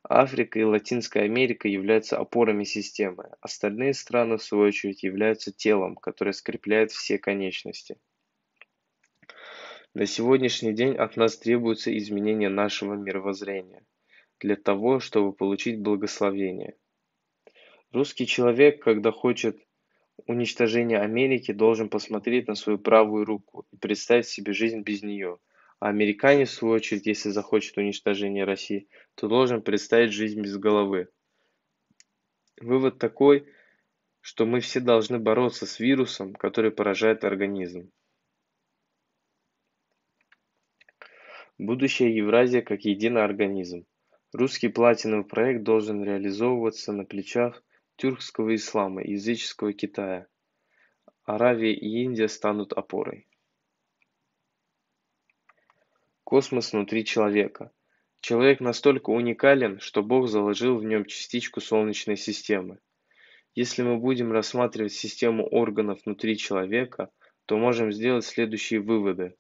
Африка 0.09 0.59
и 0.59 0.64
Латинская 0.64 1.25
Америка 1.25 1.68
являются 1.68 2.16
опорами 2.16 2.64
системы. 2.64 3.31
Остальные 3.40 3.92
страны, 3.92 4.38
в 4.38 4.42
свою 4.42 4.64
очередь, 4.64 5.03
являются 5.03 5.53
телом, 5.53 5.97
которое 5.97 6.33
скрепляет 6.33 6.90
все 6.90 7.18
конечности. 7.18 7.99
На 9.92 10.07
сегодняшний 10.07 10.73
день 10.73 10.97
от 10.97 11.16
нас 11.16 11.37
требуется 11.37 11.97
изменение 11.97 12.49
нашего 12.49 12.94
мировоззрения 12.94 13.85
для 14.40 14.57
того, 14.57 15.01
чтобы 15.01 15.33
получить 15.33 15.81
благословение. 15.81 16.77
Русский 17.92 18.27
человек, 18.27 18.83
когда 18.83 19.12
хочет 19.12 19.59
уничтожения 20.27 21.01
Америки, 21.01 21.53
должен 21.53 21.88
посмотреть 21.88 22.49
на 22.49 22.55
свою 22.55 22.79
правую 22.79 23.25
руку 23.25 23.66
и 23.73 23.77
представить 23.77 24.27
себе 24.27 24.53
жизнь 24.53 24.81
без 24.81 25.03
нее. 25.03 25.38
А 25.81 25.88
американец, 25.88 26.51
в 26.51 26.55
свою 26.55 26.75
очередь, 26.75 27.07
если 27.07 27.31
захочет 27.31 27.77
уничтожения 27.77 28.45
России, 28.45 28.88
то 29.14 29.29
должен 29.29 29.62
представить 29.62 30.12
жизнь 30.12 30.41
без 30.41 30.57
головы. 30.57 31.09
Вывод 32.61 32.99
такой, 32.99 33.47
что 34.21 34.45
мы 34.45 34.61
все 34.61 34.81
должны 34.81 35.21
бороться 35.21 35.67
с 35.67 35.79
вирусом, 35.79 36.35
который 36.35 36.73
поражает 36.73 37.23
организм. 37.23 37.93
Будущее 41.59 42.17
Евразия 42.17 42.62
как 42.62 42.85
единый 42.85 43.23
организм. 43.23 43.87
Русский 44.33 44.69
платиновый 44.69 45.25
проект 45.25 45.62
должен 45.62 46.05
реализовываться 46.05 46.93
на 46.93 47.05
плечах 47.05 47.62
тюркского 47.97 48.55
ислама 48.55 49.03
языческого 49.03 49.73
Китая. 49.73 50.27
Аравия 51.25 51.73
и 51.73 52.03
Индия 52.03 52.29
станут 52.29 52.73
опорой. 52.73 53.28
Космос 56.29 56.75
внутри 56.75 57.07
человека. 57.07 57.73
Человек 58.21 58.61
настолько 58.61 59.09
уникален, 59.09 59.81
что 59.81 60.03
Бог 60.03 60.29
заложил 60.29 60.77
в 60.77 60.85
нем 60.85 61.07
частичку 61.07 61.62
Солнечной 61.62 62.19
системы. 62.19 62.81
Если 63.55 63.83
мы 63.83 63.97
будем 63.97 64.31
рассматривать 64.31 64.93
систему 64.93 65.47
органов 65.47 66.01
внутри 66.05 66.37
человека, 66.37 67.09
то 67.47 67.57
можем 67.57 67.93
сделать 67.93 68.27
следующие 68.27 68.81
выводы. 68.81 69.37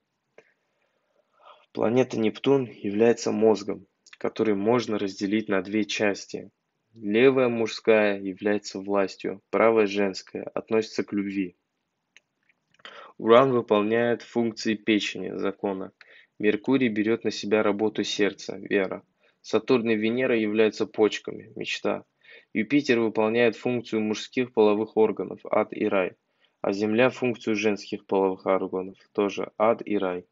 Планета 1.72 2.18
Нептун 2.18 2.64
является 2.64 3.32
мозгом, 3.32 3.86
который 4.16 4.54
можно 4.54 4.98
разделить 4.98 5.50
на 5.50 5.60
две 5.60 5.84
части. 5.84 6.50
Левая 6.94 7.48
мужская 7.48 8.18
является 8.18 8.80
властью, 8.80 9.42
правая 9.50 9.86
женская 9.86 10.44
относится 10.54 11.04
к 11.04 11.12
любви. 11.12 11.58
Уран 13.18 13.52
выполняет 13.52 14.22
функции 14.22 14.72
печени, 14.72 15.36
закона. 15.36 15.92
Меркурий 16.38 16.88
берет 16.88 17.24
на 17.24 17.30
себя 17.30 17.62
работу 17.62 18.04
сердца, 18.04 18.56
вера. 18.56 19.02
Сатурн 19.40 19.90
и 19.90 19.96
Венера 19.96 20.38
являются 20.38 20.86
почками, 20.86 21.52
мечта. 21.56 22.04
Юпитер 22.52 23.00
выполняет 23.00 23.56
функцию 23.56 24.02
мужских 24.02 24.52
половых 24.52 24.96
органов, 24.96 25.40
ад 25.50 25.72
и 25.72 25.86
рай. 25.86 26.16
А 26.60 26.72
Земля 26.72 27.10
функцию 27.10 27.56
женских 27.56 28.06
половых 28.06 28.46
органов, 28.46 28.96
тоже 29.12 29.52
ад 29.58 29.82
и 29.84 29.98
рай. 29.98 30.26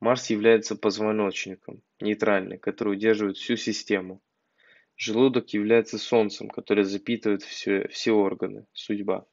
Марс 0.00 0.30
является 0.30 0.76
позвоночником, 0.76 1.82
нейтральный, 2.00 2.58
который 2.58 2.94
удерживает 2.94 3.36
всю 3.36 3.56
систему. 3.56 4.20
Желудок 4.96 5.50
является 5.50 5.98
солнцем, 5.98 6.48
которое 6.48 6.84
запитывает 6.84 7.42
все, 7.42 7.86
все 7.88 8.12
органы, 8.12 8.66
судьба. 8.72 9.26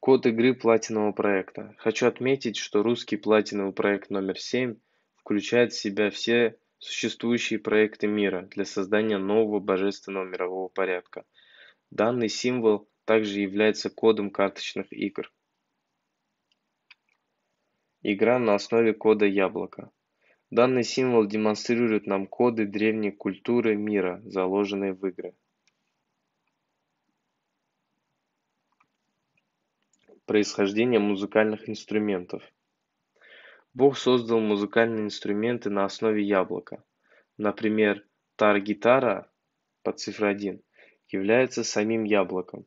Код 0.00 0.24
игры 0.24 0.54
платинового 0.54 1.12
проекта. 1.12 1.74
Хочу 1.76 2.06
отметить, 2.06 2.56
что 2.56 2.82
русский 2.82 3.18
платиновый 3.18 3.74
проект 3.74 4.08
номер 4.08 4.38
7 4.38 4.76
включает 5.16 5.74
в 5.74 5.78
себя 5.78 6.08
все 6.08 6.58
существующие 6.78 7.58
проекты 7.58 8.06
мира 8.06 8.48
для 8.50 8.64
создания 8.64 9.18
нового 9.18 9.60
божественного 9.60 10.24
мирового 10.24 10.68
порядка. 10.68 11.26
Данный 11.90 12.30
символ 12.30 12.88
также 13.04 13.40
является 13.40 13.90
кодом 13.90 14.30
карточных 14.30 14.90
игр. 14.90 15.30
Игра 18.00 18.38
на 18.38 18.54
основе 18.54 18.94
кода 18.94 19.26
яблока. 19.26 19.90
Данный 20.48 20.82
символ 20.82 21.26
демонстрирует 21.26 22.06
нам 22.06 22.26
коды 22.26 22.64
древней 22.64 23.10
культуры 23.10 23.76
мира, 23.76 24.22
заложенные 24.24 24.94
в 24.94 25.06
игры. 25.06 25.34
Происхождение 30.30 31.00
музыкальных 31.00 31.68
инструментов. 31.68 32.44
Бог 33.74 33.98
создал 33.98 34.38
музыкальные 34.38 35.06
инструменты 35.06 35.70
на 35.70 35.84
основе 35.84 36.22
яблока. 36.22 36.84
Например, 37.36 38.06
тар-гитара 38.36 39.28
под 39.82 39.98
цифрой 39.98 40.30
1 40.30 40.62
является 41.08 41.64
самим 41.64 42.04
яблоком. 42.04 42.66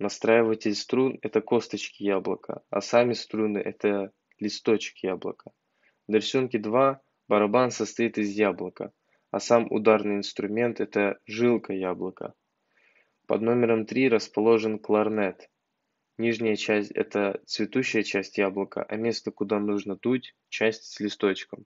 Настраиватель 0.00 0.74
струн– 0.74 1.20
это 1.22 1.40
косточки 1.40 2.02
яблока, 2.02 2.64
а 2.68 2.80
сами 2.80 3.12
струны– 3.12 3.58
это 3.64 4.10
листочек 4.40 4.96
яблока. 5.04 5.52
На 6.08 6.16
рисунке 6.16 6.58
2 6.58 7.00
барабан 7.28 7.70
состоит 7.70 8.18
из 8.18 8.30
яблока, 8.30 8.92
а 9.30 9.38
сам 9.38 9.70
ударный 9.70 10.16
инструмент– 10.16 10.80
это 10.80 11.20
жилка 11.26 11.72
яблока. 11.72 12.34
Под 13.28 13.42
номером 13.42 13.86
3 13.86 14.08
расположен 14.08 14.80
кларнет. 14.80 15.48
Нижняя 16.18 16.56
часть– 16.56 16.90
это 16.94 17.40
цветущая 17.46 18.02
часть 18.02 18.38
яблока, 18.38 18.82
а 18.82 18.96
место, 18.96 19.30
куда 19.30 19.58
нужно 19.58 19.96
дуть– 19.96 20.34
часть 20.48 20.84
с 20.84 21.00
листочком. 21.00 21.64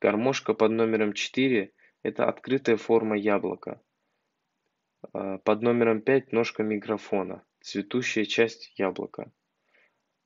Гармошка 0.00 0.54
под 0.54 0.72
номером 0.72 1.14
4– 1.14 1.72
это 2.02 2.28
открытая 2.28 2.76
форма 2.76 3.16
яблока. 3.16 3.80
А, 5.12 5.38
под 5.38 5.62
номером 5.62 6.02
5– 6.02 6.32
ножка 6.32 6.62
микрофона, 6.62 7.42
цветущая 7.60 8.26
часть 8.26 8.72
яблока 8.76 9.32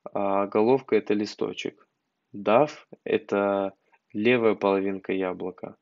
а 0.05 0.47
головка 0.47 0.97
это 0.97 1.15
листочек. 1.15 1.89
Дав– 2.33 2.89
это 3.05 3.75
левая 4.13 4.55
половинка 4.55 5.13
яблока. 5.13 5.77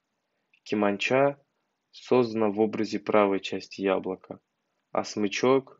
Киманча 0.63 1.43
создана 1.91 2.49
в 2.49 2.61
образе 2.61 2.99
правой 2.99 3.41
части 3.41 3.81
яблока, 3.81 4.41
а 4.93 5.05
смычок 5.05 5.80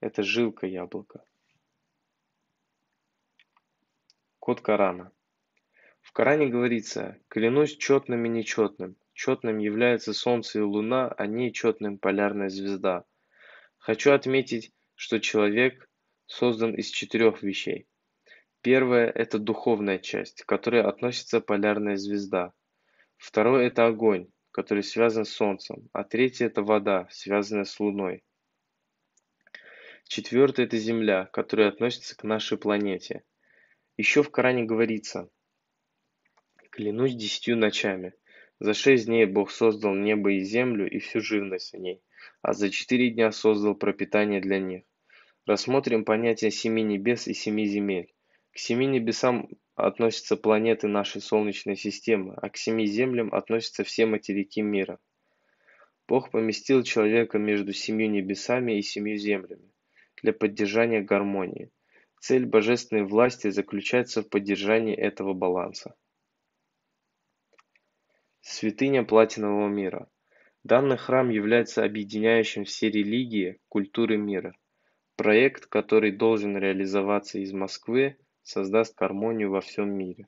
это 0.00 0.22
жилка 0.22 0.66
яблока. 0.66 1.24
Код 4.38 4.60
Корана. 4.60 5.12
В 6.00 6.12
Коране 6.12 6.46
говорится 6.46 7.20
«Клянусь 7.28 7.76
четным 7.76 8.24
и 8.24 8.28
нечетным. 8.28 8.96
Четным 9.12 9.58
является 9.58 10.14
солнце 10.14 10.60
и 10.60 10.62
луна, 10.62 11.08
а 11.08 11.26
нечетным 11.26 11.98
полярная 11.98 12.48
звезда». 12.48 13.04
Хочу 13.76 14.12
отметить, 14.12 14.72
что 14.94 15.20
человек 15.20 15.88
создан 16.26 16.74
из 16.74 16.88
четырех 16.88 17.42
вещей. 17.42 17.88
Первое– 18.60 19.06
это 19.14 19.38
духовная 19.38 19.98
часть, 19.98 20.42
к 20.42 20.46
которой 20.46 20.82
относится 20.82 21.40
полярная 21.40 21.96
звезда. 21.96 22.52
Второе– 23.16 23.66
это 23.68 23.86
огонь, 23.86 24.28
который 24.50 24.82
связан 24.82 25.24
с 25.24 25.30
Солнцем, 25.30 25.88
а 25.92 26.04
третье– 26.04 26.46
это 26.46 26.62
вода, 26.62 27.06
связанная 27.10 27.64
с 27.64 27.78
Луной. 27.78 28.24
Четвертое– 30.08 30.64
это 30.64 30.78
Земля, 30.78 31.26
которая 31.26 31.68
относится 31.68 32.16
к 32.16 32.24
нашей 32.24 32.56
планете. 32.56 33.24
Еще 33.98 34.22
в 34.22 34.30
Коране 34.30 34.64
говорится 34.64 35.28
«Клянусь 36.70 37.14
десятью 37.14 37.58
ночами. 37.58 38.14
За 38.58 38.72
шесть 38.72 39.04
дней 39.04 39.26
Бог 39.26 39.50
создал 39.50 39.94
небо 39.94 40.32
и 40.32 40.40
землю 40.40 40.90
и 40.90 40.98
всю 40.98 41.20
живность 41.20 41.74
в 41.74 41.76
ней, 41.76 42.00
а 42.40 42.54
за 42.54 42.70
четыре 42.70 43.10
дня 43.10 43.32
создал 43.32 43.74
пропитание 43.74 44.40
для 44.40 44.58
них. 44.58 44.84
Рассмотрим 45.44 46.06
понятие 46.06 46.52
семи 46.52 46.82
небес 46.82 47.28
и 47.28 47.34
семи 47.34 47.66
земель. 47.66 48.14
К 48.52 48.58
семи 48.58 48.86
небесам 48.86 49.50
относятся 49.74 50.38
планеты 50.38 50.88
нашей 50.88 51.20
Солнечной 51.20 51.76
системы, 51.76 52.32
а 52.40 52.48
к 52.48 52.56
семи 52.56 52.86
землям 52.86 53.34
относятся 53.34 53.84
все 53.84 54.06
материки 54.06 54.62
мира. 54.62 55.00
Бог 56.08 56.30
поместил 56.30 56.82
человека 56.82 57.38
между 57.38 57.74
семью 57.74 58.08
небесами 58.08 58.78
и 58.78 58.82
семью 58.82 59.18
землями 59.18 59.70
для 60.22 60.32
поддержания 60.32 61.00
гармонии. 61.02 61.70
Цель 62.20 62.46
божественной 62.46 63.04
власти 63.04 63.50
заключается 63.50 64.22
в 64.22 64.28
поддержании 64.28 64.96
этого 64.96 65.34
баланса. 65.34 65.94
Святыня 68.40 69.04
платинового 69.04 69.68
мира. 69.68 70.08
Данный 70.64 70.96
храм 70.96 71.30
является 71.30 71.84
объединяющим 71.84 72.64
все 72.64 72.90
религии, 72.90 73.60
культуры 73.68 74.16
мира. 74.16 74.54
Проект, 75.16 75.66
который 75.66 76.12
должен 76.12 76.56
реализоваться 76.56 77.38
из 77.38 77.52
Москвы, 77.52 78.16
создаст 78.42 78.96
гармонию 78.96 79.50
во 79.50 79.60
всем 79.60 79.90
мире. 79.90 80.26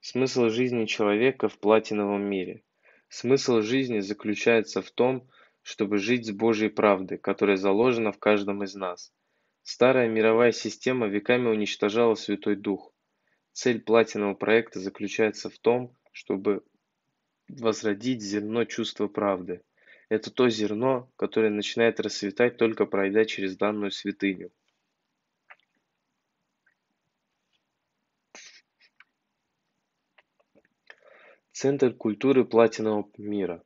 Смысл 0.00 0.48
жизни 0.48 0.84
человека 0.84 1.48
в 1.48 1.58
платиновом 1.58 2.22
мире. 2.22 2.62
Смысл 3.08 3.60
жизни 3.60 4.00
заключается 4.00 4.82
в 4.82 4.90
том, 4.90 5.28
чтобы 5.64 5.98
жить 5.98 6.26
с 6.26 6.30
Божьей 6.30 6.68
правдой, 6.68 7.18
которая 7.18 7.56
заложена 7.56 8.12
в 8.12 8.20
каждом 8.20 8.62
из 8.62 8.76
нас. 8.76 9.12
Старая 9.64 10.08
мировая 10.08 10.52
система 10.52 11.08
веками 11.08 11.48
уничтожала 11.48 12.14
Святой 12.14 12.54
Дух. 12.54 12.94
Цель 13.50 13.80
платинового 13.80 14.34
проекта 14.34 14.78
заключается 14.78 15.50
в 15.50 15.58
том, 15.58 15.96
чтобы 16.12 16.62
возродить 17.48 18.22
зерно 18.22 18.64
чувства 18.64 19.08
правды– 19.08 19.62
это 20.08 20.30
то 20.30 20.48
зерно, 20.48 21.10
которое 21.16 21.50
начинает 21.50 21.98
расцветать, 21.98 22.56
только 22.56 22.86
пройдя 22.86 23.24
через 23.24 23.56
данную 23.56 23.90
святыню. 23.90 24.52
Центр 31.52 31.94
культуры 31.94 32.44
платинового 32.44 33.10
мира. 33.16 33.64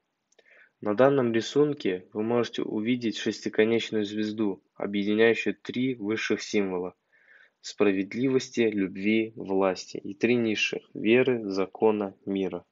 На 0.80 0.94
данном 0.94 1.32
рисунке 1.32 2.06
вы 2.12 2.22
можете 2.22 2.62
увидеть 2.62 3.16
шестиконечную 3.16 4.04
звезду, 4.04 4.62
объединяющую 4.76 5.56
три 5.56 5.96
высших 5.96 6.40
символа– 6.40 6.94
справедливости, 7.60 8.60
любви, 8.60 9.32
власти 9.34 9.96
и 9.96 10.14
три 10.14 10.36
низших– 10.36 10.88
веры, 10.94 11.42
закона, 11.50 12.14
мира. 12.24 12.64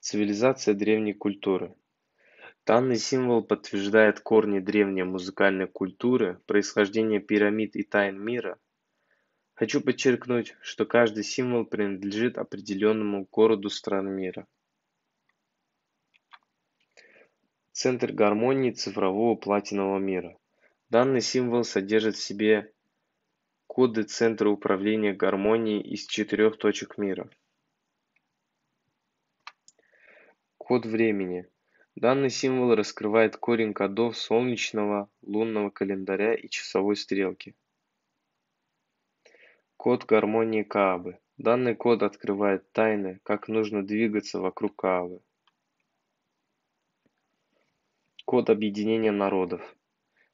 Цивилизация 0.00 0.74
древней 0.74 1.12
культуры. 1.12 1.72
Данный 2.66 2.96
символ 2.96 3.44
подтверждает 3.44 4.18
корни 4.18 4.58
древней 4.58 5.04
музыкальной 5.04 5.68
культуры, 5.68 6.40
происхождение 6.46 7.20
пирамид 7.20 7.76
и 7.76 7.84
тайн 7.84 8.20
мира. 8.20 8.58
Хочу 9.60 9.82
подчеркнуть, 9.82 10.56
что 10.62 10.86
каждый 10.86 11.22
символ 11.22 11.66
принадлежит 11.66 12.38
определенному 12.38 13.28
городу 13.30 13.68
стран 13.68 14.10
мира. 14.10 14.46
Центр 17.70 18.10
гармонии 18.10 18.70
цифрового 18.70 19.34
платинового 19.34 19.98
мира. 19.98 20.38
Данный 20.88 21.20
символ 21.20 21.64
содержит 21.64 22.16
в 22.16 22.22
себе 22.22 22.72
коды 23.66 24.04
Центра 24.04 24.48
управления 24.48 25.12
гармонией 25.12 25.82
из 25.82 26.06
четырех 26.06 26.56
точек 26.56 26.96
мира. 26.96 27.28
Код 30.56 30.86
времени. 30.86 31.46
Данный 31.96 32.30
символ 32.30 32.74
раскрывает 32.74 33.36
корень 33.36 33.74
кодов 33.74 34.16
солнечного, 34.16 35.10
лунного 35.20 35.68
календаря 35.68 36.32
и 36.32 36.48
часовой 36.48 36.96
стрелки. 36.96 37.54
Код 39.82 40.04
гармонии 40.04 40.62
Каабы. 40.62 41.18
Данный 41.38 41.74
код 41.74 42.02
открывает 42.02 42.70
тайны, 42.72 43.18
как 43.22 43.48
нужно 43.48 43.82
двигаться 43.82 44.38
вокруг 44.38 44.76
Каабы. 44.76 45.22
Код 48.26 48.50
объединения 48.50 49.10
народов. 49.10 49.62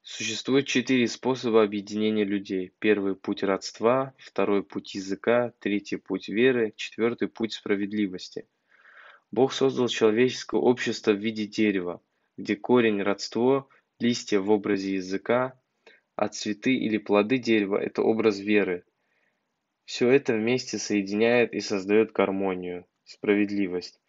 Существует 0.02 0.66
четыре 0.66 1.06
способа 1.06 1.62
объединения 1.62 2.24
людей. 2.24 2.72
Первый– 2.80 3.14
путь 3.14 3.44
родства, 3.44 4.14
второй– 4.18 4.62
путь 4.64 4.96
языка, 4.96 5.52
третий– 5.60 5.96
путь 6.08 6.28
веры, 6.28 6.72
четвертый– 6.74 7.28
путь 7.38 7.52
справедливости– 7.52 8.48
Бог 9.30 9.52
создал 9.52 9.86
человеческое 9.86 10.60
общество 10.60 11.12
в 11.12 11.20
виде 11.20 11.46
дерева, 11.46 12.02
где 12.36 12.56
корень– 12.56 13.00
родство, 13.04 13.68
листья 14.00 14.40
в 14.40 14.50
образе 14.50 14.94
языка, 14.94 15.56
а 16.16 16.26
цветы 16.26 16.74
или 16.74 16.98
плоды 16.98 17.38
дерева– 17.38 17.76
это 17.80 18.02
образ 18.02 18.40
веры. 18.40 18.82
Все 19.86 20.10
это 20.10 20.34
вместе 20.34 20.78
соединяет 20.78 21.54
и 21.54 21.60
создает 21.60 22.10
гармонию, 22.12 22.86
справедливость. 23.04 24.00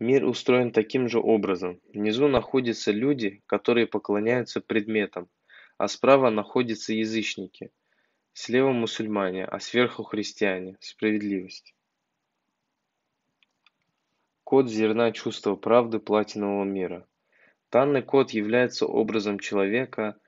Мир 0.00 0.24
устроен 0.24 0.72
таким 0.72 1.08
же 1.08 1.20
образом. 1.20 1.80
Внизу 1.94 2.26
находятся 2.26 2.90
люди, 2.90 3.42
которые 3.46 3.86
поклоняются 3.86 4.60
предметам, 4.60 5.28
а 5.78 5.86
справа 5.86 6.28
находятся 6.28 6.92
язычники. 6.92 7.70
Слева 8.32 8.72
мусульмане, 8.72 9.44
а 9.44 9.60
сверху 9.60 10.02
христиане. 10.02 10.76
Справедливость. 10.80 11.74
Код 14.42 14.68
зерна 14.68 15.12
чувства 15.12 15.54
правды 15.54 16.00
платинового 16.00 16.64
мира. 16.64 17.06
Данный 17.70 18.02
код 18.02 18.32
является 18.32 18.86
образом 18.86 19.38
человека. 19.38 20.18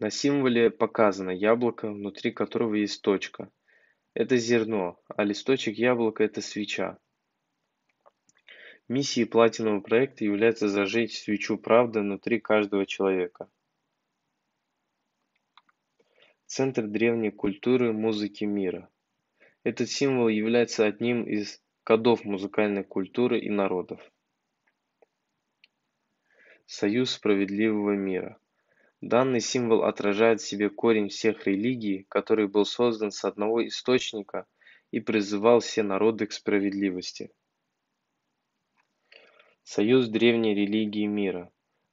На 0.00 0.08
символе 0.10 0.70
показано 0.70 1.30
яблоко, 1.30 1.90
внутри 1.90 2.30
которого 2.30 2.74
есть 2.74 3.02
точка. 3.02 3.52
Это 4.14 4.38
зерно, 4.38 4.98
а 5.08 5.24
листочек 5.24 5.76
яблока– 5.76 6.24
это 6.24 6.40
свеча. 6.40 6.98
Миссией 8.88 9.26
платинового 9.26 9.82
проекта 9.82 10.24
является 10.24 10.68
зажечь 10.70 11.20
свечу 11.20 11.58
правды 11.58 12.00
внутри 12.00 12.40
каждого 12.40 12.86
человека. 12.86 13.50
Центр 16.46 16.86
древней 16.86 17.30
культуры 17.30 17.92
музыки 17.92 18.44
мира. 18.44 18.88
Этот 19.64 19.90
символ 19.90 20.28
является 20.28 20.86
одним 20.86 21.24
из 21.24 21.62
кодов 21.84 22.24
музыкальной 22.24 22.84
культуры 22.84 23.38
и 23.38 23.50
народов. 23.50 24.00
Союз 26.64 27.10
справедливого 27.10 27.92
мира. 27.92 28.39
Данный 29.00 29.40
символ 29.40 29.84
отражает 29.84 30.42
в 30.42 30.46
себе 30.46 30.68
корень 30.68 31.08
всех 31.08 31.46
религий, 31.46 32.04
который 32.10 32.48
был 32.48 32.66
создан 32.66 33.10
с 33.10 33.24
одного 33.24 33.66
источника 33.66 34.46
и 34.90 35.00
призывал 35.00 35.60
все 35.60 35.82
народы 35.82 36.26
к 36.26 36.32
справедливости. 36.32 37.30
Союз 39.62 40.08
древней 40.08 40.54
религии 40.54 41.06
мира. 41.06 41.50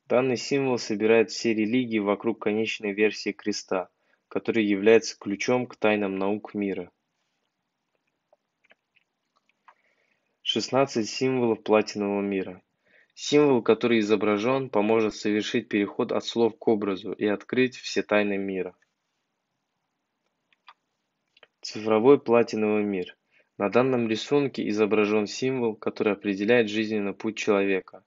Данный 0.08 0.36
символ 0.36 0.78
собирает 0.78 1.32
все 1.32 1.54
религии 1.54 2.00
вокруг 2.00 2.42
конечной 2.42 2.92
версии 2.94 3.32
креста, 3.32 3.90
который 4.28 4.66
является 4.66 5.18
ключом 5.18 5.66
к 5.66 5.78
тайнам 5.78 6.18
наук 6.18 6.54
мира. 6.54 6.92
16 10.42 11.08
символов 11.10 11.64
платинового 11.64 12.22
мира. 12.22 12.62
Символ, 13.20 13.64
который 13.64 13.98
изображен, 13.98 14.70
поможет 14.70 15.16
совершить 15.16 15.70
переход 15.70 16.12
от 16.12 16.24
слов 16.24 16.56
к 16.56 16.68
образу 16.68 17.14
и 17.14 17.26
открыть 17.26 17.76
все 17.76 18.04
тайны 18.04 18.38
мира. 18.38 18.78
Цифровой 21.62 22.22
платиновый 22.22 22.84
мир. 22.84 23.18
На 23.58 23.70
данном 23.70 24.08
рисунке 24.08 24.70
изображен 24.70 25.26
символ, 25.26 25.76
который 25.76 26.14
определяет 26.14 26.70
жизненный 26.70 27.16
путь 27.16 27.38
человека. 27.38 28.06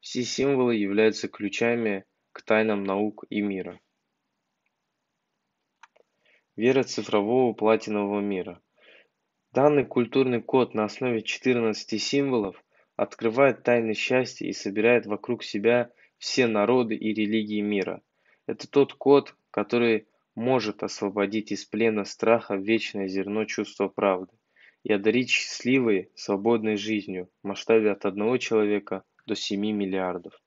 Все 0.00 0.24
символы 0.24 0.74
являются 0.74 1.28
ключами 1.28 2.04
к 2.32 2.42
тайнам 2.42 2.82
наук 2.82 3.26
и 3.30 3.42
мира. 3.42 3.78
Вера 6.56 6.82
цифрового 6.82 7.52
платинового 7.52 8.18
мира. 8.18 8.60
Данный 9.52 9.86
культурный 9.86 10.42
код 10.42 10.74
на 10.74 10.86
основе 10.86 11.22
14 11.22 12.02
символов 12.02 12.60
открывает 13.00 13.62
тайны 13.62 13.94
счастья 13.94 14.46
и 14.46 14.52
собирает 14.52 15.06
вокруг 15.06 15.42
себя 15.42 15.90
все 16.18 16.46
народы 16.46 16.94
и 16.94 17.14
религии 17.14 17.62
мира. 17.62 18.02
Это 18.46 18.70
тот 18.70 18.92
код, 18.92 19.34
который 19.50 20.06
может 20.34 20.82
освободить 20.82 21.50
из 21.50 21.64
плена 21.64 22.04
страха 22.04 22.56
вечное 22.56 23.08
зерно 23.08 23.46
чувства 23.46 23.88
правды 23.88 24.36
и 24.82 24.92
одарить 24.92 25.30
счастливой, 25.30 26.10
свободной 26.14 26.76
жизнью 26.76 27.30
в 27.42 27.46
масштабе 27.48 27.90
от 27.90 28.04
одного 28.04 28.36
человека 28.36 29.02
до 29.24 29.34
7 29.34 29.58
миллиардов. 29.58 30.38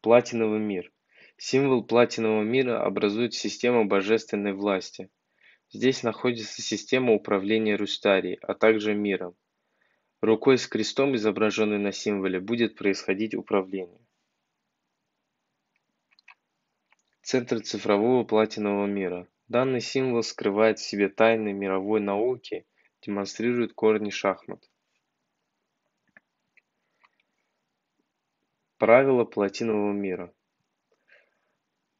Платиновый 0.00 0.58
мир. 0.58 0.90
Символ 1.36 1.84
платинового 1.84 2.42
мира 2.42 2.84
образует 2.84 3.32
систему 3.32 3.84
божественной 3.84 4.54
власти– 4.54 5.08
Здесь 5.74 6.04
находится 6.04 6.62
система 6.62 7.14
управления 7.14 7.74
Рустарией, 7.74 8.38
а 8.42 8.54
также 8.54 8.94
миром. 8.94 9.34
Рукой 10.24 10.56
с 10.56 10.66
крестом, 10.66 11.14
изображенной 11.16 11.76
на 11.76 11.92
символе, 11.92 12.40
будет 12.40 12.76
происходить 12.76 13.34
управление. 13.34 14.00
Центр 17.20 17.60
цифрового 17.60 18.24
платинового 18.24 18.86
мира. 18.86 19.28
Данный 19.48 19.82
символ 19.82 20.22
скрывает 20.22 20.78
в 20.78 20.82
себе 20.82 21.10
тайны 21.10 21.52
мировой 21.52 22.00
науки, 22.00 22.66
демонстрирует 23.02 23.74
корни 23.74 24.08
шахмат. 24.08 24.64
Правила 28.78 29.24
платинового 29.26 29.92
мира. 29.92 30.32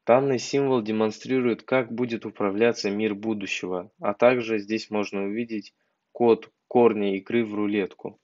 Данный 0.07 0.39
символ 0.39 0.81
демонстрирует, 0.81 1.61
как 1.61 1.91
будет 1.91 2.25
управляться 2.25 2.89
мир 2.89 3.13
будущего, 3.13 3.91
а 3.99 4.15
также 4.15 4.57
здесь 4.57 4.89
можно 4.89 5.25
увидеть 5.25 5.75
код 6.11 6.51
корня 6.67 7.15
игры 7.17 7.45
в 7.45 7.53
рулетку. 7.55 8.19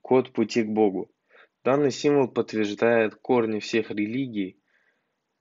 Код 0.00 0.32
пути 0.32 0.62
к 0.62 0.68
Богу. 0.68 1.10
Данный 1.64 1.90
символ 1.90 2.28
подтверждает 2.28 3.14
корни 3.14 3.60
всех 3.60 3.90
религий. 3.90 4.58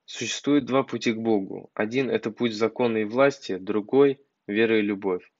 Существует 0.06 0.66
два 0.66 0.84
пути 0.84 1.14
к 1.14 1.18
Богу. 1.18 1.72
Один– 1.74 2.10
это 2.12 2.32
путь 2.32 2.54
закона 2.54 2.98
и 2.98 3.06
власти, 3.06 3.58
другой– 3.58 4.20
вера 4.48 4.80
и 4.80 4.82
любовь. 4.82 5.32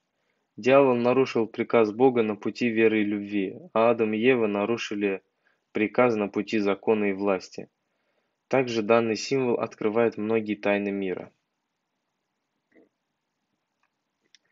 Дьявол 0.58 0.96
нарушил 0.96 1.48
приказ 1.48 1.92
Бога 1.92 2.24
на 2.24 2.36
пути 2.36 2.70
веры 2.70 3.02
и 3.02 3.06
любви, 3.06 3.60
а 3.74 3.92
Адам 3.92 4.14
и 4.14 4.18
Ева 4.18 4.48
нарушили 4.48 5.22
приказ 5.72 6.16
на 6.16 6.28
пути 6.28 6.60
закона 6.60 7.06
и 7.06 7.14
власти. 7.14 7.70
Также 8.48 8.82
данный 8.82 9.16
символ 9.16 9.60
открывает 9.60 10.18
многие 10.18 10.56
тайны 10.56 10.92
мира. 10.92 11.32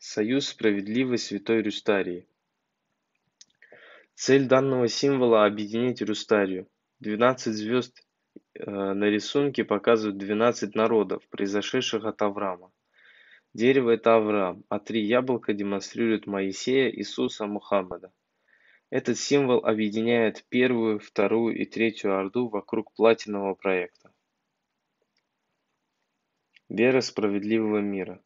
Союз 0.02 0.48
справедливой 0.48 1.18
Святой 1.18 1.62
Рюстарии. 1.62 2.26
Цель 4.16 4.48
данного 4.48 4.88
символа– 4.88 5.46
объединить 5.46 6.02
Рюстарию. 6.02 6.70
12 7.02 7.54
звезд 7.54 8.08
э, 8.54 8.72
на 8.72 9.04
рисунке 9.10 9.66
показывают 9.66 10.18
12 10.18 10.74
народов, 10.74 11.28
произошедших 11.28 12.06
от 12.06 12.22
Авраама. 12.22 12.72
Дерево– 13.54 13.90
это 13.92 14.16
Авраам, 14.16 14.64
а 14.70 14.80
три 14.80 15.06
яблока 15.06 15.52
демонстрируют 15.52 16.28
Моисея, 16.28 16.90
Иисуса, 16.90 17.46
Мухаммада. 17.46 18.14
Этот 18.90 19.18
символ 19.18 19.66
объединяет 19.66 20.46
первую, 20.48 21.00
вторую 21.00 21.58
и 21.58 21.66
третью 21.66 22.18
орду 22.18 22.48
вокруг 22.48 22.94
платинового 22.94 23.54
проекта. 23.54 24.14
Вера 26.70 27.02
справедливого 27.02 27.80
мира. 27.80 28.24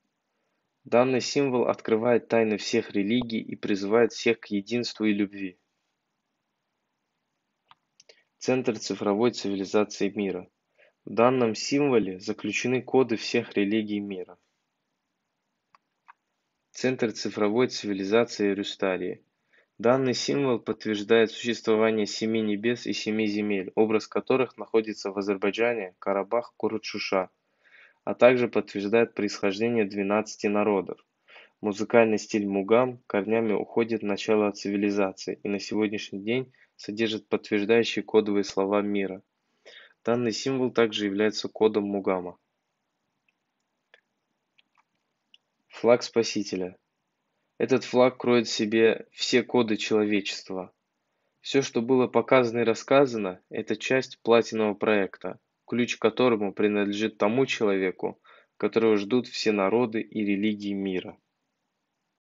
Данный 0.86 1.22
символ 1.22 1.70
открывает 1.70 2.28
тайны 2.28 2.58
всех 2.58 2.92
религий 2.92 3.40
и 3.40 3.56
призывает 3.56 4.12
всех 4.12 4.42
к 4.42 4.48
единству 4.48 5.06
и 5.06 5.14
любви. 5.14 5.58
Центр 8.38 8.78
цифровой 8.78 9.32
цивилизации 9.32 10.10
мира. 10.10 10.50
В 11.06 11.14
данном 11.14 11.56
символе 11.56 12.20
заключены 12.20 12.82
коды 12.82 13.16
всех 13.16 13.54
религий 13.54 14.02
мира. 14.02 14.38
Центр 16.72 17.14
цифровой 17.14 17.70
цивилизации 17.70 18.54
Рюсталии. 18.54 19.26
Данный 19.78 20.14
символ 20.14 20.60
подтверждает 20.60 21.32
существование 21.32 22.06
семи 22.06 22.42
небес 22.42 22.86
и 22.86 22.94
семи 22.94 23.28
земель, 23.28 23.72
образ 23.76 24.08
которых 24.08 24.58
находится 24.58 25.12
в 25.12 25.18
Азербайджане, 25.18 25.96
Карабах, 26.00 26.54
Курут-Шуша, 26.58 27.30
а 28.04 28.14
также 28.14 28.48
подтверждает 28.48 29.14
происхождение 29.14 29.86
12 29.86 30.44
народов. 30.52 31.00
Музыкальный 31.62 32.18
стиль 32.18 32.46
мугам 32.46 33.02
корнями 33.08 33.54
уходит 33.54 34.02
в 34.02 34.06
начало 34.06 34.52
цивилизации 34.52 35.40
и 35.44 35.48
на 35.48 35.60
сегодняшний 35.60 36.20
день 36.20 36.52
содержит 36.76 37.30
подтверждающие 37.30 38.04
кодовые 38.04 38.44
слова 38.44 38.82
мира. 38.82 39.24
Данный 40.04 40.34
символ 40.34 40.72
также 40.72 41.06
является 41.06 41.48
кодом 41.48 41.86
мугама. 41.86 42.38
Флаг 45.70 46.04
Спасителя. 46.04 46.78
Этот 47.58 47.86
флаг 47.86 48.18
кроет 48.18 48.48
в 48.48 48.52
себе 48.52 49.08
все 49.12 49.44
коды 49.44 49.78
человечества. 49.78 50.74
Все, 51.40 51.62
что 51.62 51.82
было 51.82 52.08
показано 52.08 52.60
и 52.60 52.64
рассказано, 52.64 53.42
это 53.50 53.78
часть 53.78 54.20
платинового 54.22 54.74
проекта, 54.74 55.40
ключ 55.66 55.98
к 55.98 56.02
которому 56.02 56.54
принадлежит 56.54 57.18
тому 57.18 57.46
человеку, 57.46 58.20
которого 58.58 58.98
ждут 58.98 59.28
все 59.28 59.52
народы 59.52 60.02
и 60.02 60.26
религии 60.26 60.74
мира. 60.74 61.18